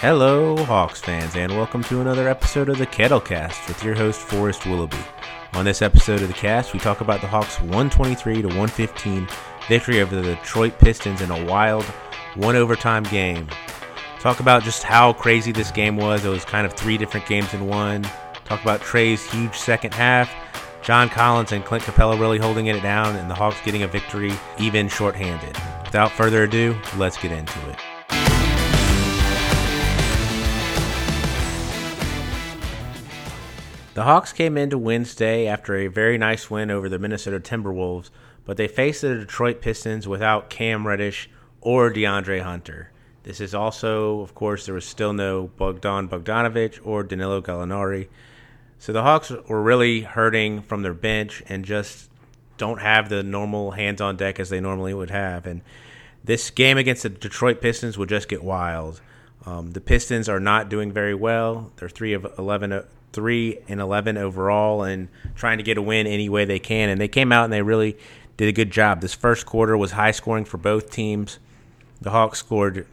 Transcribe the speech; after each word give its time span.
Hello, 0.00 0.56
Hawks 0.64 0.98
fans, 0.98 1.36
and 1.36 1.52
welcome 1.52 1.84
to 1.84 2.00
another 2.00 2.26
episode 2.26 2.70
of 2.70 2.78
the 2.78 2.86
Kettlecast 2.86 3.68
with 3.68 3.84
your 3.84 3.94
host, 3.94 4.18
Forrest 4.22 4.64
Willoughby. 4.64 4.96
On 5.52 5.66
this 5.66 5.82
episode 5.82 6.22
of 6.22 6.28
the 6.28 6.32
cast, 6.32 6.72
we 6.72 6.78
talk 6.78 7.02
about 7.02 7.20
the 7.20 7.26
Hawks' 7.26 7.60
123 7.60 8.40
to 8.40 8.48
115 8.48 9.28
victory 9.68 10.00
over 10.00 10.16
the 10.16 10.22
Detroit 10.22 10.78
Pistons 10.78 11.20
in 11.20 11.30
a 11.30 11.44
wild 11.44 11.84
one 12.34 12.56
overtime 12.56 13.02
game. 13.02 13.46
Talk 14.20 14.40
about 14.40 14.62
just 14.62 14.84
how 14.84 15.12
crazy 15.12 15.52
this 15.52 15.70
game 15.70 15.98
was. 15.98 16.24
It 16.24 16.30
was 16.30 16.46
kind 16.46 16.66
of 16.66 16.72
three 16.72 16.96
different 16.96 17.26
games 17.26 17.52
in 17.52 17.66
one. 17.66 18.04
Talk 18.46 18.62
about 18.62 18.80
Trae's 18.80 19.30
huge 19.30 19.54
second 19.54 19.92
half, 19.92 20.32
John 20.82 21.10
Collins 21.10 21.52
and 21.52 21.62
Clint 21.62 21.84
Capela 21.84 22.18
really 22.18 22.38
holding 22.38 22.68
it 22.68 22.82
down, 22.82 23.16
and 23.16 23.30
the 23.30 23.34
Hawks 23.34 23.60
getting 23.66 23.82
a 23.82 23.86
victory 23.86 24.32
even 24.58 24.88
shorthanded. 24.88 25.58
Without 25.84 26.10
further 26.10 26.44
ado, 26.44 26.74
let's 26.96 27.18
get 27.18 27.32
into 27.32 27.68
it. 27.68 27.76
The 33.92 34.04
Hawks 34.04 34.32
came 34.32 34.56
into 34.56 34.78
Wednesday 34.78 35.48
after 35.48 35.74
a 35.74 35.88
very 35.88 36.16
nice 36.16 36.48
win 36.48 36.70
over 36.70 36.88
the 36.88 36.98
Minnesota 37.00 37.40
Timberwolves, 37.40 38.10
but 38.44 38.56
they 38.56 38.68
faced 38.68 39.02
the 39.02 39.16
Detroit 39.16 39.60
Pistons 39.60 40.06
without 40.06 40.48
Cam 40.48 40.86
Reddish 40.86 41.28
or 41.60 41.90
DeAndre 41.90 42.42
Hunter. 42.42 42.92
This 43.24 43.40
is 43.40 43.52
also, 43.52 44.20
of 44.20 44.32
course, 44.32 44.64
there 44.64 44.76
was 44.76 44.84
still 44.84 45.12
no 45.12 45.48
Bogdan 45.56 46.08
Bogdanovic 46.08 46.78
or 46.84 47.02
Danilo 47.02 47.42
Gallinari. 47.42 48.06
So 48.78 48.92
the 48.92 49.02
Hawks 49.02 49.30
were 49.48 49.60
really 49.60 50.02
hurting 50.02 50.62
from 50.62 50.82
their 50.82 50.94
bench 50.94 51.42
and 51.48 51.64
just 51.64 52.10
don't 52.58 52.80
have 52.80 53.08
the 53.08 53.24
normal 53.24 53.72
hands 53.72 54.00
on 54.00 54.16
deck 54.16 54.38
as 54.38 54.50
they 54.50 54.60
normally 54.60 54.94
would 54.94 55.10
have. 55.10 55.46
And 55.46 55.62
this 56.22 56.50
game 56.50 56.78
against 56.78 57.02
the 57.02 57.08
Detroit 57.08 57.60
Pistons 57.60 57.98
will 57.98 58.06
just 58.06 58.28
get 58.28 58.44
wild. 58.44 59.00
Um, 59.44 59.72
the 59.72 59.80
Pistons 59.80 60.28
are 60.28 60.40
not 60.40 60.68
doing 60.68 60.92
very 60.92 61.14
well. 61.14 61.72
They're 61.76 61.88
three 61.88 62.12
of 62.12 62.26
11, 62.38 62.84
three 63.12 63.58
and 63.68 63.80
eleven 63.80 64.16
overall, 64.16 64.82
and 64.82 65.08
trying 65.34 65.58
to 65.58 65.64
get 65.64 65.78
a 65.78 65.82
win 65.82 66.06
any 66.06 66.28
way 66.28 66.44
they 66.44 66.58
can. 66.58 66.88
And 66.88 67.00
they 67.00 67.08
came 67.08 67.32
out 67.32 67.44
and 67.44 67.52
they 67.52 67.62
really 67.62 67.96
did 68.36 68.48
a 68.48 68.52
good 68.52 68.70
job. 68.70 69.00
This 69.00 69.14
first 69.14 69.46
quarter 69.46 69.76
was 69.76 69.92
high 69.92 70.12
scoring 70.12 70.44
for 70.44 70.58
both 70.58 70.90
teams. 70.90 71.38
The 72.00 72.10
Hawks 72.10 72.38
scored 72.38 72.86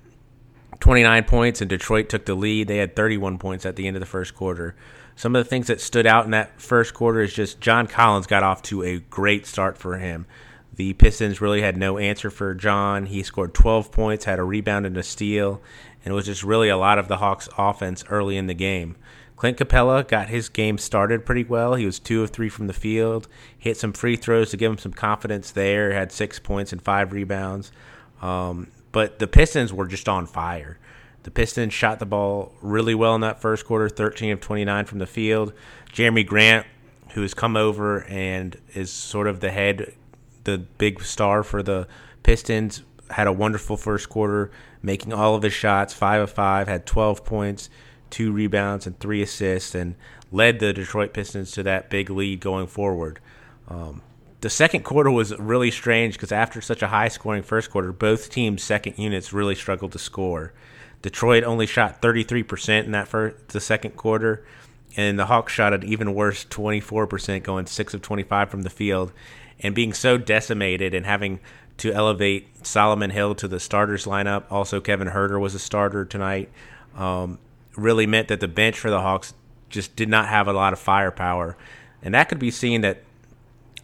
29 0.79 1.23
points, 1.23 1.61
and 1.61 1.69
Detroit 1.69 2.09
took 2.09 2.25
the 2.25 2.35
lead. 2.35 2.67
They 2.67 2.77
had 2.77 2.95
31 2.95 3.37
points 3.37 3.65
at 3.65 3.75
the 3.75 3.87
end 3.87 3.95
of 3.95 4.01
the 4.01 4.05
first 4.05 4.35
quarter. 4.35 4.75
Some 5.15 5.35
of 5.35 5.43
the 5.43 5.49
things 5.49 5.67
that 5.67 5.81
stood 5.81 6.05
out 6.05 6.25
in 6.25 6.31
that 6.31 6.61
first 6.61 6.93
quarter 6.93 7.21
is 7.21 7.33
just 7.33 7.59
John 7.59 7.87
Collins 7.87 8.27
got 8.27 8.43
off 8.43 8.61
to 8.63 8.83
a 8.83 8.99
great 8.99 9.47
start 9.47 9.77
for 9.77 9.97
him. 9.97 10.27
The 10.75 10.93
Pistons 10.93 11.41
really 11.41 11.61
had 11.61 11.75
no 11.75 11.97
answer 11.97 12.29
for 12.29 12.53
John. 12.53 13.07
He 13.07 13.23
scored 13.23 13.55
12 13.55 13.91
points, 13.91 14.25
had 14.25 14.37
a 14.37 14.43
rebound 14.43 14.85
and 14.85 14.95
a 14.95 15.01
steal, 15.01 15.59
and 16.05 16.11
it 16.11 16.15
was 16.15 16.27
just 16.27 16.43
really 16.43 16.69
a 16.69 16.77
lot 16.77 16.99
of 16.99 17.07
the 17.07 17.17
Hawks' 17.17 17.49
offense 17.57 18.03
early 18.09 18.37
in 18.37 18.45
the 18.45 18.53
game. 18.53 18.95
Clint 19.37 19.57
Capela 19.57 20.05
got 20.05 20.29
his 20.29 20.49
game 20.49 20.79
started 20.79 21.23
pretty 21.23 21.43
well. 21.43 21.75
He 21.75 21.85
was 21.85 21.99
two 21.99 22.23
of 22.23 22.31
three 22.31 22.49
from 22.49 22.65
the 22.65 22.73
field, 22.73 23.27
hit 23.57 23.77
some 23.77 23.93
free 23.93 24.15
throws 24.15 24.49
to 24.49 24.57
give 24.57 24.71
him 24.71 24.79
some 24.79 24.93
confidence 24.93 25.51
there, 25.51 25.93
had 25.93 26.11
six 26.11 26.39
points 26.39 26.73
and 26.73 26.81
five 26.81 27.13
rebounds. 27.13 27.71
Um, 28.19 28.71
but 28.91 29.19
the 29.19 29.27
Pistons 29.27 29.71
were 29.71 29.85
just 29.85 30.09
on 30.09 30.25
fire. 30.25 30.79
The 31.21 31.29
Pistons 31.29 31.71
shot 31.71 31.99
the 31.99 32.05
ball 32.05 32.55
really 32.63 32.95
well 32.95 33.13
in 33.13 33.21
that 33.21 33.39
first 33.39 33.65
quarter, 33.65 33.89
13 33.89 34.31
of 34.31 34.41
29 34.41 34.85
from 34.85 34.97
the 34.97 35.05
field. 35.05 35.53
Jerami 35.93 36.25
Grant, 36.25 36.65
who 37.11 37.21
has 37.21 37.35
come 37.35 37.55
over 37.55 38.05
and 38.05 38.57
is 38.73 38.91
sort 38.91 39.27
of 39.27 39.39
the 39.39 39.51
head, 39.51 39.93
the 40.45 40.57
big 40.57 41.03
star 41.03 41.43
for 41.43 41.61
the 41.61 41.87
Pistons, 42.23 42.81
had 43.11 43.27
a 43.27 43.31
wonderful 43.31 43.77
first 43.77 44.09
quarter, 44.09 44.49
making 44.81 45.13
all 45.13 45.35
of 45.35 45.43
his 45.43 45.53
shots, 45.53 45.93
five 45.93 46.21
of 46.23 46.31
five, 46.31 46.67
had 46.67 46.87
12 46.87 47.23
points 47.23 47.69
two 48.09 48.31
rebounds, 48.31 48.87
and 48.87 48.99
three 48.99 49.21
assists, 49.21 49.75
and 49.75 49.95
led 50.31 50.59
the 50.59 50.73
Detroit 50.73 51.13
Pistons 51.13 51.51
to 51.51 51.63
that 51.63 51.89
big 51.89 52.09
lead 52.09 52.39
going 52.39 52.67
forward. 52.67 53.19
Um, 53.67 54.01
the 54.41 54.49
second 54.49 54.83
quarter 54.83 55.09
was 55.09 55.37
really 55.39 55.71
strange 55.71 56.13
because 56.13 56.31
after 56.31 56.61
such 56.61 56.81
a 56.81 56.87
high 56.87 57.07
scoring 57.07 57.43
first 57.43 57.71
quarter, 57.71 57.91
both 57.91 58.29
teams' 58.29 58.63
second 58.63 58.97
units 58.97 59.33
really 59.33 59.55
struggled 59.55 59.93
to 59.93 59.99
score. 59.99 60.53
Detroit 61.01 61.43
only 61.43 61.65
shot 61.65 62.01
33% 62.01 62.85
in 62.85 62.91
that 62.91 63.07
first, 63.07 63.49
the 63.49 63.59
second 63.59 63.95
quarter, 63.95 64.45
and 64.95 65.17
the 65.17 65.25
Hawks 65.25 65.53
shot 65.53 65.73
an 65.73 65.83
even 65.83 66.13
worse 66.13 66.45
24%, 66.45 67.43
going 67.43 67.65
6 67.65 67.93
of 67.93 68.01
25 68.01 68.49
from 68.49 68.63
the 68.63 68.69
field. 68.69 69.11
And 69.59 69.73
being 69.73 69.93
so 69.93 70.17
decimated 70.17 70.93
and 70.93 71.05
having 71.05 71.39
to 71.77 71.91
elevate 71.91 72.65
Solomon 72.65 73.11
Hill 73.11 73.35
to 73.35 73.47
the 73.47 73.59
starters 73.59 74.05
lineup, 74.05 74.45
also 74.51 74.79
Kevin 74.79 75.09
Huerter 75.09 75.39
was 75.39 75.55
a 75.55 75.59
starter 75.59 76.05
tonight. 76.05 76.49
Um, 76.95 77.39
really 77.77 78.05
meant 78.05 78.27
that 78.27 78.41
the 78.41 78.47
bench 78.47 78.77
for 78.77 78.89
the 78.89 78.99
Hawks 78.99 79.33
just 79.69 79.95
did 79.95 80.09
not 80.09 80.27
have 80.27 80.47
a 80.47 80.53
lot 80.53 80.73
of 80.73 80.79
firepower. 80.79 81.57
And 82.01 82.13
that 82.13 82.27
could 82.27 82.39
be 82.39 82.51
seen 82.51 82.81
that 82.81 83.03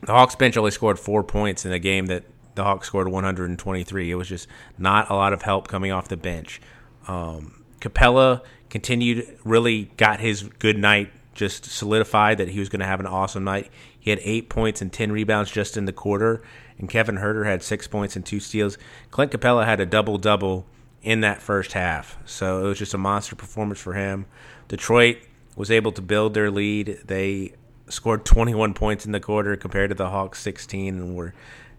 the 0.01 0.11
Hawks 0.11 0.35
bench 0.35 0.57
only 0.57 0.71
scored 0.71 0.99
four 0.99 1.23
points 1.23 1.65
in 1.65 1.71
a 1.71 1.79
game 1.79 2.07
that 2.07 2.23
the 2.55 2.63
Hawks 2.63 2.87
scored 2.87 3.07
123. 3.07 4.11
It 4.11 4.15
was 4.15 4.27
just 4.27 4.47
not 4.77 5.09
a 5.09 5.15
lot 5.15 5.33
of 5.33 5.43
help 5.43 5.67
coming 5.67 5.91
off 5.91 6.07
the 6.07 6.17
bench. 6.17 6.61
Um, 7.07 7.63
Capela 7.79 8.41
continued, 8.69 9.37
really 9.43 9.91
got 9.97 10.19
his 10.19 10.43
good 10.43 10.77
night, 10.77 11.11
just 11.33 11.65
solidified 11.65 12.37
that 12.37 12.49
he 12.49 12.59
was 12.59 12.69
going 12.69 12.79
to 12.79 12.85
have 12.85 12.99
an 12.99 13.07
awesome 13.07 13.43
night. 13.43 13.71
He 13.99 14.09
had 14.09 14.19
eight 14.23 14.49
points 14.49 14.81
and 14.81 14.91
10 14.91 15.11
rebounds 15.11 15.51
just 15.51 15.77
in 15.77 15.85
the 15.85 15.93
quarter, 15.93 16.43
and 16.77 16.89
Kevin 16.89 17.17
Huerter 17.17 17.45
had 17.45 17.63
six 17.63 17.87
points 17.87 18.15
and 18.15 18.25
two 18.25 18.39
steals. 18.39 18.77
Clint 19.11 19.31
Capela 19.31 19.65
had 19.65 19.79
a 19.79 19.85
double 19.85 20.17
double 20.17 20.65
in 21.03 21.19
that 21.19 21.41
first 21.41 21.73
half. 21.73 22.17
So 22.25 22.65
it 22.65 22.69
was 22.69 22.79
just 22.79 22.93
a 22.93 22.97
monster 22.97 23.35
performance 23.35 23.79
for 23.79 23.93
him. 23.93 24.25
Detroit 24.69 25.17
was 25.55 25.69
able 25.69 25.91
to 25.91 26.01
build 26.01 26.33
their 26.33 26.49
lead. 26.49 27.01
They 27.05 27.53
scored 27.89 28.25
21 28.25 28.73
points 28.73 29.05
in 29.05 29.11
the 29.11 29.19
quarter 29.19 29.55
compared 29.55 29.89
to 29.89 29.95
the 29.95 30.09
Hawks 30.09 30.39
16 30.39 30.95
and 30.95 31.15
were 31.15 31.33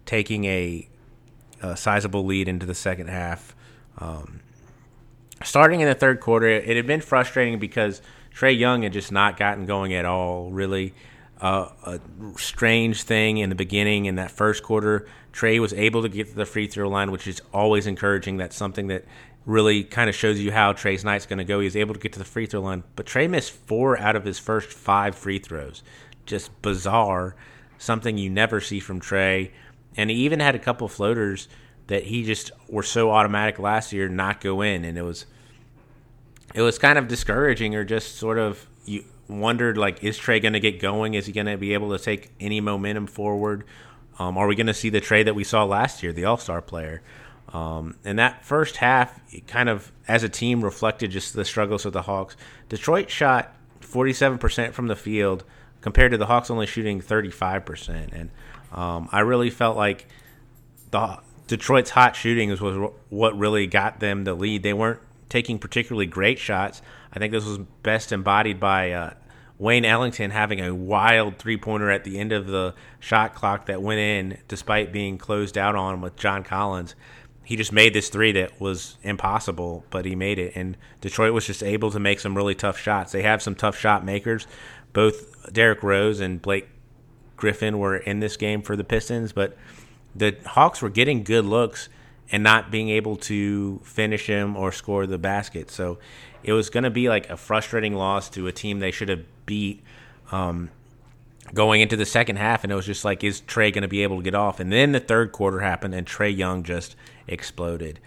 taking 0.05 0.45
a, 0.45 0.89
a 1.62 1.77
sizable 1.77 2.25
lead 2.25 2.47
into 2.47 2.67
the 2.67 2.75
second 2.75 3.09
half. 3.09 3.57
Um, 3.99 4.41
starting 5.43 5.81
in 5.81 5.89
the 5.89 5.95
third 5.95 6.21
quarter, 6.21 6.47
it 6.47 6.77
had 6.77 6.87
been 6.87 7.01
frustrating 7.01 7.59
because 7.59 8.03
Trae 8.35 8.56
Young 8.56 8.83
had 8.83 8.93
just 8.93 9.11
not 9.11 9.39
gotten 9.39 9.65
going 9.65 9.95
at 9.95 10.05
all, 10.05 10.51
really. 10.51 10.95
Uh, 11.41 11.69
a 11.85 12.01
strange 12.37 13.03
thing 13.03 13.39
in 13.39 13.49
the 13.49 13.55
beginning 13.55 14.05
in 14.05 14.17
that 14.17 14.31
first 14.31 14.62
quarter. 14.62 15.06
Trae 15.34 15.61
was 15.61 15.72
able 15.72 16.03
to 16.03 16.09
get 16.09 16.28
to 16.28 16.34
the 16.34 16.47
free 16.47 16.69
throw 16.69 16.89
line, 16.89 17.11
which 17.11 17.27
is 17.27 17.43
always 17.53 17.89
encouraging. 17.89 18.37
That's 18.37 18.55
something 18.55 18.87
that 18.87 19.05
really 19.45 19.83
kind 19.83 20.09
of 20.09 20.15
shows 20.15 20.41
you 20.41 20.53
how 20.53 20.72
Trae's 20.72 21.05
night's 21.05 21.27
going 21.27 21.39
to 21.39 21.45
go. 21.45 21.59
He 21.59 21.65
was 21.65 21.77
able 21.77 21.93
to 21.93 22.00
get 22.00 22.12
to 22.12 22.21
the 22.21 22.25
free 22.25 22.47
throw 22.47 22.61
line, 22.61 22.84
but 22.95 23.05
Trae 23.05 23.28
missed 23.28 23.50
four 23.50 23.99
out 23.99 24.15
of 24.15 24.25
his 24.25 24.39
first 24.39 24.71
five 24.71 25.17
free 25.17 25.41
throws. 25.41 25.83
Just 26.25 26.62
bizarre, 26.62 27.34
something 27.78 28.17
you 28.17 28.31
never 28.31 28.61
see 28.61 28.78
from 28.78 29.00
Trae. 29.00 29.50
And 29.97 30.09
he 30.09 30.17
even 30.19 30.39
had 30.39 30.55
a 30.55 30.59
couple 30.61 30.89
floaters 30.89 31.49
that 31.89 32.05
he 32.05 32.25
just 32.25 32.53
were 32.69 32.84
so 32.84 33.11
automatic 33.11 33.59
last 33.59 33.93
year 33.93 34.09
not 34.09 34.41
go 34.41 34.62
in, 34.62 34.84
and 34.84 34.97
it 34.97 35.03
was 35.03 35.27
it 36.55 36.62
was 36.62 36.78
kind 36.78 36.97
of 36.97 37.09
discouraging, 37.09 37.75
or 37.75 37.84
just 37.84 38.17
sort 38.17 38.39
of 38.39 38.67
you 38.87 39.05
wondered 39.28 39.77
like, 39.77 40.05
is 40.05 40.19
Trae 40.19 40.41
going 40.41 40.53
to 40.53 40.61
get 40.61 40.81
going? 40.81 41.15
Is 41.15 41.27
he 41.27 41.33
going 41.33 41.47
to 41.47 41.56
be 41.56 41.75
able 41.75 41.97
to 41.97 42.03
take 42.03 42.31
any 42.39 42.61
momentum 42.61 43.09
forward? 43.09 43.65
Um, 44.19 44.39
are 44.39 44.47
we 44.47 44.55
going 44.55 44.67
to 44.67 44.75
see 44.75 44.91
the 44.91 45.01
trade 45.01 45.27
that 45.27 45.35
we 45.35 45.45
saw 45.45 45.65
last 45.65 46.03
year, 46.03 46.13
the 46.13 46.25
All 46.25 46.37
Star 46.37 46.61
player? 46.61 47.03
Um, 47.53 47.97
and 48.05 48.19
that 48.19 48.45
first 48.45 48.77
half, 48.77 49.21
kind 49.47 49.69
of 49.69 49.93
as 50.09 50.23
a 50.23 50.29
team, 50.29 50.65
reflected 50.65 51.11
just 51.11 51.35
the 51.35 51.45
struggles 51.45 51.85
of 51.85 51.93
the 51.93 52.03
Hawks. 52.03 52.37
Detroit 52.69 53.11
shot 53.11 53.55
47% 53.81 54.73
from 54.73 54.89
the 54.89 54.97
field 54.97 55.45
compared 55.81 56.13
to 56.13 56.19
the 56.19 56.27
Hawks 56.27 56.51
only 56.51 56.67
shooting 56.67 57.01
35%. 57.01 58.13
And 58.13 58.31
um, 58.73 59.09
I 59.13 59.21
really 59.21 59.51
felt 59.51 59.77
like 59.77 60.07
the 60.91 61.19
Detroit's 61.47 61.91
hot 61.91 62.17
shooting 62.17 62.51
was 62.51 62.91
what 63.11 63.39
really 63.39 63.67
got 63.67 64.01
them 64.01 64.25
the 64.25 64.35
lead. 64.35 64.63
They 64.63 64.73
weren't 64.73 65.01
taking 65.29 65.59
particularly 65.59 66.07
great 66.07 66.39
shots. 66.39 66.83
I 67.13 67.19
think 67.19 67.33
this 67.33 67.44
was 67.44 67.59
best 67.83 68.12
embodied 68.12 68.59
by 68.59 68.93
uh, 68.93 69.15
Wayne 69.59 69.85
Ellington 69.85 70.31
having 70.31 70.61
a 70.61 70.75
wild 70.75 71.39
three 71.39 71.56
pointer 71.56 71.91
at 71.91 72.05
the 72.05 72.19
end 72.19 72.33
of 72.33 72.47
the 72.47 72.75
shot 72.99 73.35
clock 73.35 73.67
that 73.67 73.81
went 73.81 74.01
in 74.01 74.39
despite 74.49 74.93
being 74.93 75.17
closed 75.17 75.56
out 75.56 75.77
on 75.77 76.01
with 76.01 76.17
John 76.17 76.43
Collins. 76.43 76.95
He 77.45 77.56
just 77.56 77.73
made 77.73 77.95
this 77.95 78.09
three 78.09 78.33
that 78.33 78.61
was 78.61 78.97
impossible, 79.03 79.85
but 79.91 80.06
he 80.06 80.17
made 80.17 80.39
it. 80.39 80.56
And 80.56 80.77
Detroit 81.01 81.35
was 81.35 81.47
just 81.47 81.62
able 81.62 81.91
to 81.91 82.01
make 82.01 82.19
some 82.19 82.37
really 82.37 82.55
tough 82.55 82.79
shots. 82.79 83.12
They 83.12 83.23
have 83.23 83.43
some 83.43 83.55
tough 83.55 83.79
shot 83.79 84.05
makers. 84.05 84.47
Both 84.93 85.53
Derrick 85.53 85.83
Rose 85.83 86.21
and 86.21 86.41
Blake 86.41 86.69
Griffin 87.37 87.79
were 87.79 87.97
in 87.97 88.21
this 88.21 88.37
game 88.37 88.62
for 88.62 88.77
the 88.77 88.85
Pistons, 88.85 89.33
but 89.33 89.57
the 90.17 90.37
Hawks 90.47 90.81
were 90.81 90.91
getting 90.91 91.23
good 91.23 91.45
looks 91.45 91.89
and 92.33 92.43
not 92.43 92.71
being 92.71 92.89
able 92.89 93.17
to 93.17 93.81
finish 93.85 94.27
him 94.27 94.57
or 94.57 94.73
score 94.73 95.07
the 95.07 95.19
basket. 95.19 95.71
So 95.71 95.99
it 96.43 96.53
was 96.53 96.71
going 96.71 96.85
to 96.85 96.91
be 96.91 97.09
like 97.09 97.29
a 97.29 97.37
frustrating 97.37 97.95
loss 97.95 98.31
to 98.31 98.47
a 98.47 98.53
team 98.53 98.79
they 98.79 98.91
should 98.91 99.09
have 99.09 99.25
beat 99.46 99.82
um, 100.32 100.70
going 101.52 101.81
into 101.81 101.96
the 101.96 102.06
second 102.06 102.37
half. 102.37 102.64
And 102.64 102.73
it 102.73 102.76
was 102.76 102.87
just 102.87 103.05
like, 103.05 103.25
is 103.25 103.41
Trae 103.43 103.73
going 103.73 103.82
to 103.82 103.88
be 103.88 104.02
able 104.02 104.19
to 104.19 104.23
get 104.23 104.35
off? 104.35 104.61
And 104.61 104.73
then 104.73 104.93
the 104.93 105.00
third 105.00 105.32
quarter 105.32 105.61
happened, 105.61 105.94
and 105.94 106.06
Trae 106.06 106.37
Young 106.37 106.62
just 106.62 106.96
exploded. 107.26 108.00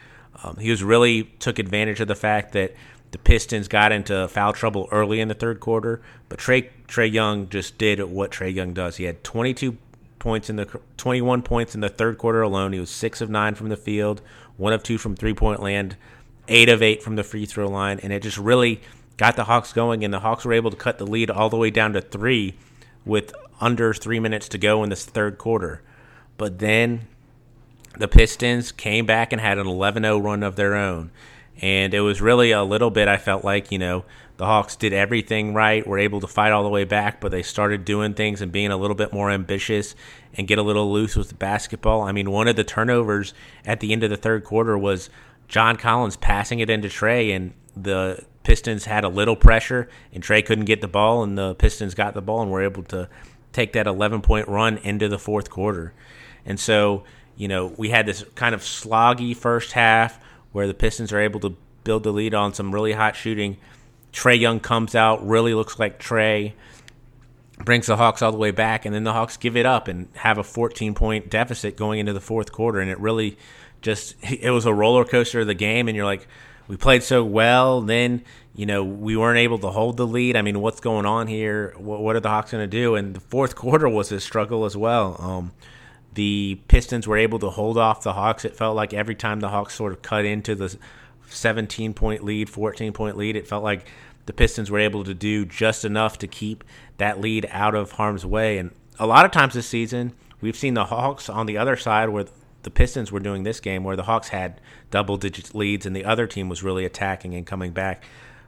Um, 0.44 0.57
he 0.57 0.69
was 0.69 0.84
really 0.84 1.24
took 1.39 1.60
advantage 1.60 2.00
of 2.00 2.07
the 2.07 2.16
fact 2.16 2.54
that 2.54 2.75
the 3.12 3.18
Pistons 3.18 3.68
got 3.68 3.92
into 3.92 4.28
foul 4.28 4.54
trouble 4.54 4.88
early 4.92 5.19
in 5.19 5.28
the 5.28 5.34
third 5.34 5.60
quarter, 5.60 6.01
but 6.30 6.39
Trey 6.39 6.69
Trae 6.88 7.12
Young 7.12 7.48
just 7.50 7.78
did 7.78 8.01
what 8.04 8.31
Trae 8.31 8.54
Young 8.54 8.74
does. 8.74 8.98
He 8.98 9.06
had 9.06 9.24
22 9.24 9.78
points 10.19 10.50
in 10.50 10.57
the 10.57 10.66
21 10.98 11.42
points 11.42 11.74
in 11.74 11.81
the 11.81 11.90
third 11.90 12.18
quarter 12.18 12.42
alone. 12.42 12.74
He 12.74 12.80
was 12.80 12.90
six 12.90 13.22
of 13.22 13.30
nine 13.30 13.56
from 13.56 13.69
the 13.69 13.78
field, 13.78 14.22
one 14.57 14.74
of 14.74 14.83
two 14.83 14.98
from 14.98 15.16
three 15.16 15.33
point 15.33 15.62
land, 15.62 15.95
eight 16.48 16.69
of 16.69 16.81
eight 16.81 17.01
from 17.01 17.16
the 17.16 17.24
free 17.24 17.45
throw 17.45 17.68
line, 17.68 18.00
and 18.00 18.12
it 18.12 18.22
just 18.22 18.38
really 18.38 18.81
got 19.18 19.36
the 19.36 19.46
Hawks 19.46 19.74
going. 19.74 20.04
And 20.04 20.14
the 20.14 20.22
Hawks 20.22 20.46
were 20.46 20.54
able 20.54 20.72
to 20.72 20.78
cut 20.78 20.98
the 20.98 21.06
lead 21.06 21.30
all 21.30 21.50
the 21.50 21.58
way 21.58 21.69
down 21.69 21.94
to 21.94 22.02
three 22.02 22.56
with 23.06 23.34
under 23.60 23.94
three 23.94 24.19
minutes 24.19 24.48
to 24.50 24.58
go 24.58 24.84
in 24.84 24.90
this 24.90 25.06
third 25.06 25.38
quarter. 25.38 25.81
But 26.38 26.60
then 26.60 27.08
the 27.98 28.08
Pistons 28.08 28.72
came 28.72 29.06
back 29.06 29.31
and 29.31 29.42
had 29.42 29.58
an 29.58 29.68
11 29.68 30.04
0 30.04 30.19
run 30.19 30.44
of 30.44 30.56
their 30.56 30.75
own. 30.75 31.12
And 31.60 31.94
it 31.94 32.02
was 32.02 32.22
really 32.22 32.52
a 32.52 32.64
little 32.64 32.92
bit, 32.92 33.08
I 33.08 33.18
felt 33.18 33.44
like, 33.44 33.72
you 33.72 33.80
know, 33.80 34.06
the 34.38 34.46
Hawks 34.46 34.75
did 34.75 34.94
everything 34.94 35.56
right, 35.56 35.86
were 35.86 35.98
able 35.98 36.22
to 36.22 36.28
fight 36.28 36.52
all 36.52 36.62
the 36.62 36.69
way 36.69 36.84
back, 36.84 37.19
but 37.19 37.31
they 37.31 37.42
started 37.42 37.84
doing 37.84 38.14
things 38.14 38.42
and 38.42 38.52
being 38.52 38.72
a 38.72 38.78
little 38.78 38.96
bit 38.96 39.12
more 39.12 39.31
ambitious 39.31 39.96
and 40.36 40.48
get 40.48 40.60
a 40.60 40.64
little 40.64 40.92
loose 40.92 41.16
with 41.16 41.30
the 41.30 41.36
basketball. 41.36 42.04
I 42.04 42.12
mean, 42.12 42.30
one 42.30 42.48
of 42.48 42.56
the 42.56 42.64
turnovers 42.64 43.34
at 43.66 43.80
the 43.80 43.92
end 43.92 44.04
of 44.04 44.12
the 44.12 44.18
third 44.18 44.44
quarter 44.44 44.78
was 44.78 45.10
John 45.48 45.75
Collins 45.75 46.18
passing 46.18 46.60
it 46.60 46.69
into 46.69 46.88
Trae, 46.88 47.36
and 47.36 47.54
the 47.75 48.24
Pistons 48.48 48.86
had 48.86 49.04
a 49.04 49.10
little 49.10 49.36
pressure, 49.36 49.90
and 50.14 50.24
Trae 50.24 50.44
couldn't 50.44 50.64
get 50.64 50.80
the 50.80 50.88
ball, 50.88 51.22
and 51.22 51.38
the 51.38 51.54
Pistons 51.56 51.94
got 51.94 52.14
the 52.14 52.22
ball 52.22 52.42
and 52.42 52.50
were 52.50 52.64
able 52.64 52.82
to 52.84 53.10
take 53.52 53.74
that 53.74 53.88
11 53.88 54.22
point 54.22 54.48
run 54.48 54.78
into 54.78 55.10
the 55.10 55.20
fourth 55.20 55.50
quarter. 55.50 55.92
And 56.46 56.58
so, 56.58 57.04
you 57.36 57.50
know, 57.50 57.74
we 57.76 57.90
had 57.90 58.06
this 58.06 58.24
kind 58.36 58.56
of 58.56 58.62
sloggy 58.62 59.36
first 59.36 59.74
half 59.74 60.18
where 60.54 60.66
the 60.66 60.74
Pistons 60.74 61.12
are 61.12 61.20
able 61.20 61.42
to 61.42 61.58
build 61.84 62.04
the 62.04 62.14
lead 62.14 62.34
on 62.34 62.54
some 62.54 62.74
really 62.74 62.94
hot 62.94 63.18
shooting. 63.18 63.58
Trae 64.14 64.40
Young 64.40 64.62
comes 64.62 64.96
out, 64.96 65.28
really 65.28 65.54
looks 65.54 65.78
like 65.78 66.00
Trae, 66.00 66.54
brings 67.66 67.88
the 67.88 67.98
Hawks 67.98 68.22
all 68.22 68.32
the 68.32 68.38
way 68.38 68.52
back, 68.52 68.86
and 68.86 68.96
then 68.96 69.04
the 69.04 69.12
Hawks 69.12 69.36
give 69.36 69.58
it 69.58 69.66
up 69.66 69.90
and 69.90 70.08
have 70.14 70.38
a 70.38 70.44
14 70.46 70.94
point 70.94 71.30
deficit 71.30 71.76
going 71.76 72.00
into 72.00 72.14
the 72.14 72.22
fourth 72.22 72.54
quarter. 72.54 72.80
And 72.80 72.90
it 72.90 72.98
really 72.98 73.38
just, 73.82 74.16
it 74.24 74.52
was 74.52 74.66
a 74.66 74.74
roller 74.74 75.04
coaster 75.04 75.42
of 75.42 75.48
the 75.48 75.54
game. 75.54 75.90
And 75.90 75.98
you're 75.98 76.06
like, 76.06 76.30
we 76.68 76.78
played 76.78 77.04
so 77.04 77.24
well. 77.24 77.81
Then, 77.81 78.24
you 78.56 78.66
know, 78.66 78.84
we 78.84 79.16
weren't 79.16 79.40
able 79.40 79.60
to 79.60 79.69
hold 79.69 79.98
the 79.98 80.08
lead. 80.08 80.36
I 80.36 80.42
mean, 80.42 80.60
what's 80.62 80.80
going 80.80 81.06
on 81.06 81.28
here? 81.28 81.74
What, 81.78 82.02
what 82.02 82.16
are 82.16 82.19
the 82.19 82.30
Hawks 82.30 82.52
going 82.52 82.64
to 82.64 82.68
do? 82.68 82.96
And 82.96 83.16
the 83.16 83.19
fourth 83.19 83.56
quarter 83.56 83.88
was 83.88 84.12
a 84.12 84.19
struggle 84.19 84.66
as 84.66 84.75
well. 84.75 85.16
Um, 85.19 85.52
the 86.14 86.60
Pistons 86.68 87.08
were 87.08 87.18
able 87.18 87.40
to 87.40 87.50
hold 87.50 87.78
off 87.78 88.02
the 88.02 88.14
Hawks. 88.14 88.44
It 88.44 88.56
felt 88.56 88.75
like 88.75 88.94
every 88.94 89.16
time 89.16 89.40
the 89.40 89.50
Hawks 89.50 89.75
sort 89.75 89.94
of 89.94 90.02
cut 90.02 90.25
into 90.25 90.56
the 90.56 90.75
17 91.30 91.94
point 91.94 92.24
lead, 92.24 92.50
14 92.50 92.92
point 92.94 93.18
lead, 93.18 93.36
it 93.36 93.48
felt 93.48 93.64
like 93.64 93.86
the 94.25 94.34
Pistons 94.34 94.72
were 94.72 94.80
able 94.80 95.04
to 95.04 95.14
do 95.14 95.46
just 95.46 95.86
enough 95.86 96.18
to 96.19 96.28
keep 96.28 96.64
that 96.98 97.22
lead 97.22 97.48
out 97.52 97.75
of 97.75 97.94
harm's 97.94 98.25
way. 98.25 98.58
And 98.58 98.72
a 99.00 99.08
lot 99.08 99.25
of 99.25 99.31
times 99.31 99.54
this 99.54 99.68
season, 99.68 100.14
we've 100.42 100.58
seen 100.58 100.74
the 100.74 100.86
Hawks 100.86 101.30
on 101.30 101.46
the 101.46 101.58
other 101.58 101.75
side 101.75 102.10
where 102.10 102.25
the 102.68 102.72
Pistons 102.72 103.14
were 103.14 103.22
doing 103.22 103.44
this 103.44 103.62
game, 103.62 103.86
where 103.86 103.96
the 103.96 104.04
Hawks 104.04 104.28
had 104.28 104.60
double 104.92 105.16
digit 105.16 105.56
leads 105.56 105.86
and 105.86 105.96
the 105.96 106.04
other 106.04 106.28
team 106.28 106.50
was 106.50 106.64
really 106.64 106.84
attacking 106.84 107.34
and 107.34 107.48
coming 107.48 107.72
back. 107.72 108.04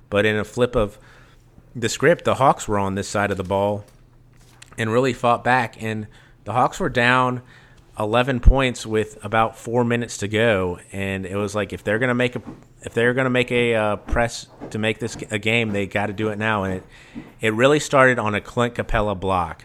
But 0.09 0.25
in 0.25 0.35
a 0.35 0.43
flip 0.43 0.75
of 0.75 0.99
the 1.73 1.87
script, 1.87 2.25
the 2.25 2.35
Hawks 2.35 2.67
were 2.67 2.77
on 2.77 2.95
this 2.95 3.07
side 3.07 3.31
of 3.31 3.37
the 3.37 3.45
ball 3.45 3.85
and 4.77 4.91
really 4.91 5.13
fought 5.13 5.41
back. 5.41 5.81
And 5.81 6.07
the 6.43 6.51
Hawks 6.51 6.81
were 6.81 6.89
down 6.89 7.43
11 7.97 8.41
points 8.41 8.85
with 8.85 9.23
about 9.23 9.57
four 9.57 9.85
minutes 9.85 10.17
to 10.17 10.27
go, 10.27 10.79
and 10.91 11.25
it 11.25 11.37
was 11.37 11.55
like 11.55 11.71
if 11.71 11.85
they're 11.85 11.99
gonna 11.99 12.13
make 12.13 12.35
a 12.35 12.41
if 12.81 12.93
they're 12.93 13.13
gonna 13.13 13.29
make 13.29 13.53
a 13.53 13.73
uh, 13.73 13.95
press 13.95 14.47
to 14.71 14.77
make 14.79 14.99
this 14.99 15.15
a 15.31 15.39
game, 15.39 15.71
they 15.71 15.87
got 15.87 16.07
to 16.07 16.13
do 16.13 16.27
it 16.27 16.37
now. 16.37 16.65
And 16.65 16.73
it 16.73 16.83
it 17.39 17.53
really 17.53 17.79
started 17.79 18.19
on 18.19 18.35
a 18.35 18.41
Clint 18.41 18.75
Capela 18.75 19.17
block. 19.17 19.63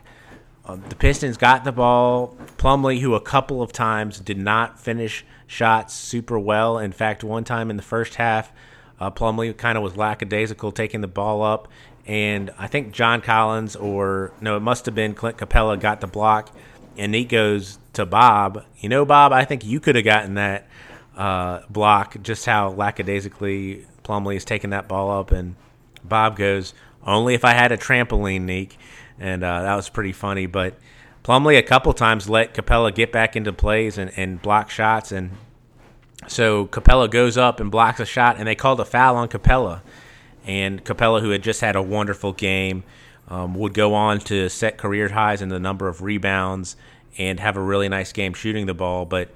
Uh, 0.66 0.76
the 0.88 0.96
Pistons 0.96 1.36
got 1.36 1.64
the 1.64 1.72
ball. 1.72 2.36
Plumlee, 2.56 3.00
who 3.00 3.14
a 3.14 3.20
couple 3.20 3.60
of 3.60 3.72
times 3.72 4.18
did 4.18 4.38
not 4.38 4.80
finish 4.80 5.24
shots 5.46 5.94
super 5.94 6.38
well. 6.38 6.78
In 6.78 6.92
fact, 6.92 7.22
one 7.22 7.44
time 7.44 7.70
in 7.70 7.76
the 7.76 7.82
first 7.82 8.14
half, 8.14 8.52
uh, 8.98 9.10
Plumlee 9.10 9.56
kind 9.56 9.76
of 9.76 9.84
was 9.84 9.96
lackadaisical 9.96 10.72
taking 10.72 11.00
the 11.00 11.08
ball 11.08 11.42
up, 11.42 11.68
and 12.06 12.50
I 12.58 12.66
think 12.66 12.92
John 12.92 13.20
Collins 13.20 13.76
or 13.76 14.32
no, 14.40 14.56
it 14.56 14.60
must 14.60 14.86
have 14.86 14.94
been 14.94 15.14
Clint 15.14 15.36
Capela, 15.36 15.78
got 15.78 16.00
the 16.00 16.06
block, 16.06 16.54
and 16.96 17.14
he 17.14 17.24
goes 17.24 17.78
to 17.94 18.06
Bob. 18.06 18.64
You 18.78 18.88
know, 18.88 19.04
Bob, 19.04 19.32
I 19.32 19.44
think 19.44 19.64
you 19.64 19.80
could 19.80 19.96
have 19.96 20.04
gotten 20.04 20.34
that 20.34 20.68
uh, 21.16 21.60
block. 21.68 22.22
Just 22.22 22.46
how 22.46 22.70
lackadaisically 22.70 23.86
Plumlee 24.02 24.36
is 24.36 24.44
taking 24.44 24.70
that 24.70 24.88
ball 24.88 25.10
up, 25.10 25.32
and 25.32 25.56
Bob 26.04 26.36
goes, 26.36 26.72
"Only 27.06 27.34
if 27.34 27.44
I 27.44 27.52
had 27.52 27.72
a 27.72 27.76
trampoline, 27.76 28.42
Nique," 28.42 28.76
and 29.18 29.42
uh, 29.44 29.62
that 29.62 29.74
was 29.76 29.88
pretty 29.88 30.12
funny. 30.12 30.46
But 30.46 30.74
Plumlee 31.22 31.58
a 31.58 31.62
couple 31.62 31.92
times 31.92 32.28
let 32.28 32.54
Capela 32.54 32.94
get 32.94 33.12
back 33.12 33.36
into 33.36 33.52
plays 33.52 33.98
and, 33.98 34.12
and 34.16 34.40
block 34.42 34.70
shots, 34.70 35.12
and 35.12 35.32
so 36.28 36.66
Capela 36.66 37.10
goes 37.10 37.36
up 37.36 37.60
and 37.60 37.70
blocks 37.70 38.00
a 38.00 38.06
shot, 38.06 38.36
and 38.38 38.46
they 38.46 38.54
called 38.54 38.80
a 38.80 38.84
foul 38.84 39.16
on 39.16 39.28
Capela. 39.28 39.82
And 40.46 40.84
Capela, 40.84 41.20
who 41.20 41.30
had 41.30 41.42
just 41.42 41.60
had 41.60 41.76
a 41.76 41.82
wonderful 41.82 42.32
game, 42.32 42.84
um, 43.28 43.54
would 43.54 43.72
go 43.72 43.94
on 43.94 44.18
to 44.20 44.48
set 44.48 44.76
career 44.76 45.08
highs 45.08 45.40
in 45.40 45.48
the 45.48 45.58
number 45.58 45.88
of 45.88 46.02
rebounds 46.02 46.76
and 47.16 47.40
have 47.40 47.56
a 47.56 47.62
really 47.62 47.88
nice 47.88 48.12
game 48.12 48.34
shooting 48.34 48.66
the 48.66 48.74
ball. 48.74 49.06
But 49.06 49.30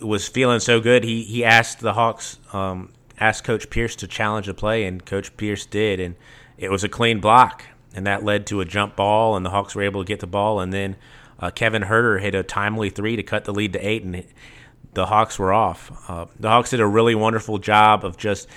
was 0.00 0.28
feeling 0.28 0.60
so 0.60 0.80
good, 0.80 1.04
he 1.04 1.22
he 1.22 1.44
asked 1.44 1.80
the 1.80 1.92
Hawks, 1.92 2.38
um, 2.52 2.92
asked 3.18 3.44
Coach 3.44 3.70
Pierce 3.70 3.96
to 3.96 4.06
challenge 4.06 4.46
the 4.46 4.54
play, 4.54 4.84
and 4.84 5.04
Coach 5.04 5.36
Pierce 5.36 5.64
did, 5.66 6.00
and 6.00 6.16
it 6.58 6.70
was 6.70 6.84
a 6.84 6.88
clean 6.88 7.20
block, 7.20 7.64
and 7.94 8.06
that 8.06 8.24
led 8.24 8.46
to 8.48 8.60
a 8.60 8.64
jump 8.64 8.96
ball, 8.96 9.36
and 9.36 9.44
the 9.44 9.50
Hawks 9.50 9.74
were 9.74 9.82
able 9.82 10.02
to 10.02 10.08
get 10.08 10.20
the 10.20 10.26
ball, 10.26 10.60
and 10.60 10.72
then 10.72 10.96
uh, 11.38 11.50
Kevin 11.50 11.82
Huerter 11.82 12.20
hit 12.20 12.34
a 12.34 12.42
timely 12.42 12.90
three 12.90 13.16
to 13.16 13.22
cut 13.22 13.44
the 13.44 13.52
lead 13.52 13.72
to 13.74 13.86
eight, 13.86 14.02
and 14.02 14.24
the 14.94 15.06
Hawks 15.06 15.38
were 15.38 15.52
off. 15.52 15.90
Uh, 16.08 16.26
the 16.38 16.48
Hawks 16.48 16.70
did 16.70 16.80
a 16.80 16.86
really 16.86 17.14
wonderful 17.14 17.58
job 17.58 18.04
of 18.04 18.16
just 18.16 18.48